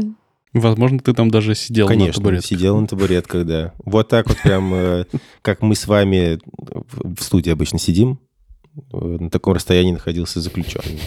Возможно, 0.54 0.98
ты 0.98 1.14
там 1.14 1.30
даже 1.30 1.54
сидел 1.54 1.86
на 1.86 1.94
Конечно, 1.94 2.24
табуретке. 2.24 2.56
сидел 2.56 2.80
на 2.82 2.88
табуретках, 2.88 3.46
да. 3.46 3.74
Вот 3.86 4.08
так 4.10 4.28
вот 4.28 4.38
прям, 4.42 4.74
э, 4.74 5.06
как 5.44 5.62
мы 5.62 5.76
с 5.76 5.86
вами 5.86 6.40
в 6.58 7.16
в 7.16 7.22
студии 7.22 7.52
обычно 7.52 7.78
сидим, 7.78 8.20
э, 8.92 8.98
на 8.98 9.30
таком 9.30 9.54
расстоянии 9.54 9.92
находился 9.92 10.42
заключенный. 10.42 11.00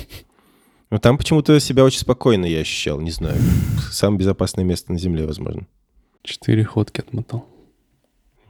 Но 0.90 0.98
там 0.98 1.18
почему-то 1.18 1.58
себя 1.58 1.84
очень 1.84 1.98
спокойно 1.98 2.46
я 2.46 2.60
ощущал, 2.60 3.00
не 3.00 3.10
знаю. 3.10 3.40
Самое 3.90 4.20
безопасное 4.20 4.64
место 4.64 4.92
на 4.92 4.98
Земле, 4.98 5.26
возможно. 5.26 5.66
Четыре 6.22 6.62
ходки 6.64 7.00
отмотал. 7.00 7.48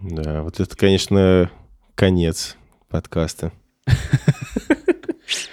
Да, 0.02 0.42
вот 0.42 0.61
это, 0.61 0.76
конечно, 0.76 1.50
конец 1.94 2.56
подкаста. 2.88 3.52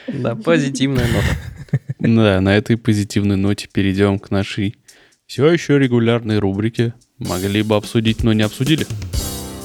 Да, 0.07 0.35
позитивная 0.35 1.07
нота. 1.07 1.83
Да, 1.99 2.41
на 2.41 2.57
этой 2.57 2.75
позитивной 2.75 3.37
ноте 3.37 3.69
перейдем 3.71 4.19
к 4.19 4.31
нашей 4.31 4.75
все 5.27 5.47
еще 5.47 5.77
регулярной 5.77 6.39
рубрике 6.39 6.95
«Могли 7.19 7.61
бы 7.61 7.75
обсудить, 7.75 8.23
но 8.23 8.33
не 8.33 8.41
обсудили». 8.41 8.87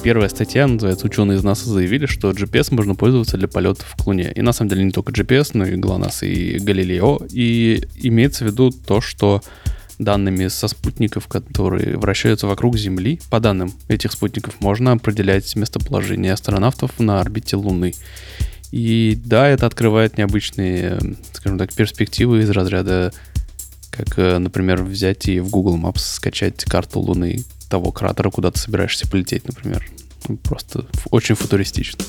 Первая 0.03 0.29
статья 0.29 0.67
называется 0.67 1.07
«Ученые 1.07 1.39
из 1.39 1.43
НАСА 1.43 1.67
заявили, 1.67 2.05
что 2.05 2.29
GPS 2.29 2.73
можно 2.73 2.93
пользоваться 2.93 3.37
для 3.37 3.47
полетов 3.47 3.95
к 3.97 4.05
Луне». 4.05 4.31
И 4.33 4.41
на 4.41 4.53
самом 4.53 4.69
деле 4.69 4.83
не 4.83 4.91
только 4.91 5.11
GPS, 5.11 5.51
но 5.55 5.65
и 5.65 5.75
ГЛОНАСС 5.75 6.23
и 6.23 6.59
Галилео. 6.59 7.21
И 7.31 7.87
имеется 7.95 8.45
в 8.45 8.47
виду 8.47 8.69
то, 8.69 9.01
что 9.01 9.41
данными 9.97 10.47
со 10.47 10.67
спутников, 10.67 11.27
которые 11.27 11.97
вращаются 11.97 12.47
вокруг 12.47 12.77
Земли, 12.77 13.19
по 13.29 13.39
данным 13.39 13.73
этих 13.87 14.11
спутников 14.11 14.59
можно 14.59 14.91
определять 14.91 15.55
местоположение 15.55 16.33
астронавтов 16.33 16.99
на 16.99 17.21
орбите 17.21 17.55
Луны. 17.55 17.93
И 18.71 19.17
да, 19.23 19.47
это 19.47 19.65
открывает 19.65 20.17
необычные, 20.17 20.99
скажем 21.33 21.57
так, 21.57 21.73
перспективы 21.73 22.41
из 22.41 22.49
разряда, 22.49 23.13
как, 23.89 24.19
э, 24.19 24.37
например, 24.37 24.83
взять 24.83 25.27
и 25.27 25.39
в 25.39 25.49
Google 25.49 25.77
Maps 25.77 25.99
скачать 25.99 26.65
карту 26.65 26.99
Луны 26.99 27.43
того 27.69 27.91
кратера, 27.91 28.29
куда 28.29 28.51
ты 28.51 28.59
собираешься 28.59 29.07
полететь, 29.07 29.47
например. 29.47 29.87
Ну, 30.27 30.37
Просто 30.37 30.85
очень 31.11 31.35
футуристично. 31.35 32.03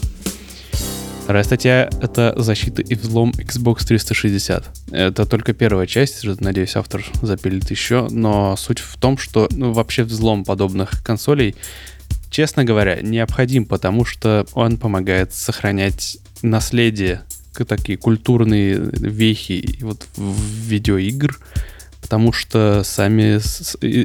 Вторая 1.27 1.43
статья— 1.43 1.91
это 2.01 2.35
защита 2.37 2.83
и 2.83 2.95
взлом 2.95 3.33
Xbox 3.33 3.85
360. 3.85 4.65
Это 4.93 5.27
только 5.27 5.55
первая 5.55 5.89
часть, 5.89 6.23
надеюсь, 6.23 6.77
автор 6.77 7.05
запилит 7.21 7.69
еще, 7.69 8.07
но 8.09 8.55
суть 8.57 8.79
в 8.79 8.97
том, 8.97 9.19
что 9.19 9.49
ну, 9.51 9.73
вообще 9.73 10.05
взлом 10.05 10.45
подобных 10.45 11.03
консолей, 11.03 11.57
честно 12.31 12.63
говоря, 12.63 13.01
необходим, 13.03 13.65
потому 13.65 14.05
что 14.05 14.47
он 14.53 14.79
помогает 14.79 15.35
сохранять 15.35 16.19
наследие, 16.43 17.23
такие 17.67 17.99
культурные 17.99 18.77
вехи 18.77 19.81
вот 19.81 20.07
в 20.15 20.41
видеоигр, 20.69 21.41
потому 22.03 22.33
что 22.33 22.85
сами 22.85 23.39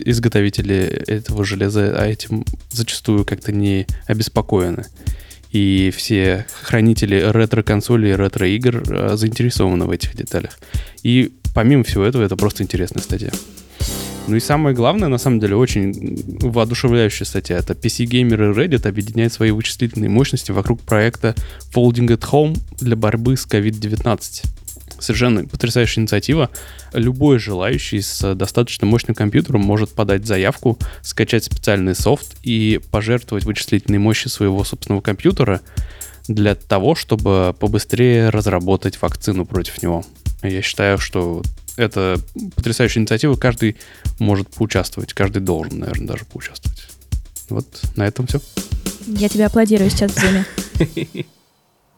изготовители 0.09 1.03
этого 1.05 1.45
железа 1.45 2.03
этим 2.03 2.45
зачастую 2.71 3.25
как-то 3.25 3.51
не 3.51 3.85
обеспокоены. 4.07 4.87
И 5.51 5.91
все 5.95 6.45
хранители 6.61 7.15
ретро-консолей 7.15 8.11
и 8.11 8.15
ретро-игр 8.15 8.83
э, 8.87 9.15
заинтересованы 9.17 9.85
в 9.85 9.91
этих 9.91 10.15
деталях. 10.15 10.57
И 11.03 11.33
помимо 11.53 11.83
всего 11.83 12.03
этого, 12.05 12.23
это 12.23 12.35
просто 12.37 12.63
интересная 12.63 13.03
статья. 13.03 13.31
Ну 14.27 14.35
и 14.35 14.39
самое 14.39 14.75
главное, 14.75 15.09
на 15.09 15.17
самом 15.17 15.39
деле, 15.39 15.55
очень 15.55 16.23
воодушевляющая 16.41 17.25
статья. 17.25 17.57
Это 17.57 17.73
PC 17.73 18.05
Gamer 18.05 18.51
и 18.51 18.55
Reddit 18.55 18.87
объединяют 18.87 19.33
свои 19.33 19.51
вычислительные 19.51 20.09
мощности 20.09 20.51
вокруг 20.51 20.79
проекта 20.81 21.35
Folding 21.73 22.07
at 22.07 22.23
Home 22.31 22.57
для 22.79 22.95
борьбы 22.95 23.35
с 23.35 23.45
COVID-19. 23.45 24.45
Совершенно 24.99 25.45
потрясающая 25.45 26.01
инициатива. 26.01 26.49
Любой 26.93 27.39
желающий 27.39 28.01
с 28.01 28.35
достаточно 28.35 28.85
мощным 28.87 29.15
компьютером 29.15 29.61
может 29.61 29.91
подать 29.91 30.25
заявку, 30.25 30.77
скачать 31.01 31.43
специальный 31.43 31.95
софт 31.95 32.35
и 32.43 32.79
пожертвовать 32.91 33.45
вычислительной 33.45 33.99
мощи 33.99 34.27
своего 34.27 34.63
собственного 34.63 35.01
компьютера 35.01 35.61
для 36.27 36.55
того, 36.55 36.95
чтобы 36.95 37.55
побыстрее 37.59 38.29
разработать 38.29 39.01
вакцину 39.01 39.45
против 39.45 39.81
него. 39.81 40.05
Я 40.43 40.61
считаю, 40.61 40.97
что 40.97 41.41
это 41.77 42.19
потрясающая 42.55 43.01
инициатива, 43.01 43.35
каждый 43.35 43.77
может 44.19 44.49
поучаствовать, 44.49 45.13
каждый 45.13 45.41
должен, 45.41 45.79
наверное, 45.79 46.07
даже 46.07 46.25
поучаствовать. 46.25 46.87
Вот 47.49 47.81
на 47.95 48.03
этом 48.07 48.27
все. 48.27 48.39
Я 49.07 49.29
тебе 49.29 49.45
аплодирую 49.45 49.89
сейчас 49.89 50.11
в 50.11 50.19
зуме. 50.19 50.45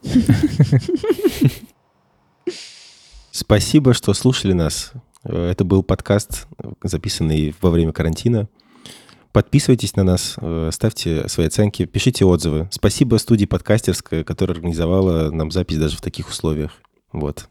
Спасибо, 3.34 3.94
что 3.94 4.14
слушали 4.14 4.52
нас. 4.52 4.92
Это 5.24 5.64
был 5.64 5.82
подкаст, 5.82 6.46
записанный 6.84 7.52
во 7.60 7.70
время 7.70 7.90
карантина. 7.90 8.48
Подписывайтесь 9.32 9.96
на 9.96 10.04
нас, 10.04 10.36
э, 10.40 10.70
ставьте 10.72 11.28
свои 11.28 11.48
оценки, 11.48 11.84
пишите 11.84 12.24
отзывы. 12.24 12.68
Спасибо 12.70 13.16
студии 13.16 13.46
подкастерская, 13.46 14.22
которая 14.22 14.54
организовала 14.54 15.32
нам 15.32 15.50
запись 15.50 15.78
даже 15.78 15.96
в 15.96 16.00
таких 16.00 16.28
условиях. 16.28 16.74
Вот. 17.12 17.48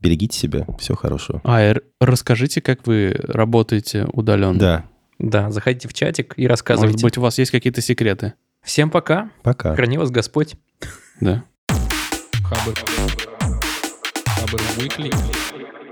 Берегите 0.00 0.38
себя. 0.38 0.64
Всего 0.78 0.96
хорошего. 0.96 1.40
А, 1.42 1.72
и 1.72 1.74
расскажите, 2.00 2.60
как 2.60 2.86
вы 2.86 3.20
работаете 3.26 4.06
удаленно. 4.12 4.60
Да. 4.60 4.84
Да, 5.18 5.50
заходите 5.50 5.88
в 5.88 5.92
чатик 5.92 6.34
и 6.36 6.42
Может 6.42 6.50
рассказывайте. 6.50 7.02
быть, 7.02 7.18
у 7.18 7.22
вас 7.22 7.36
есть 7.38 7.50
какие-то 7.50 7.80
секреты? 7.80 8.34
Всем 8.62 8.90
пока. 8.90 9.32
Пока. 9.42 9.74
Храни 9.74 9.98
вас 9.98 10.12
Господь. 10.12 10.54
Да. 11.20 11.42
Хабр. 12.44 13.35
Хабр 14.46 14.62
Weekly. 14.78 15.85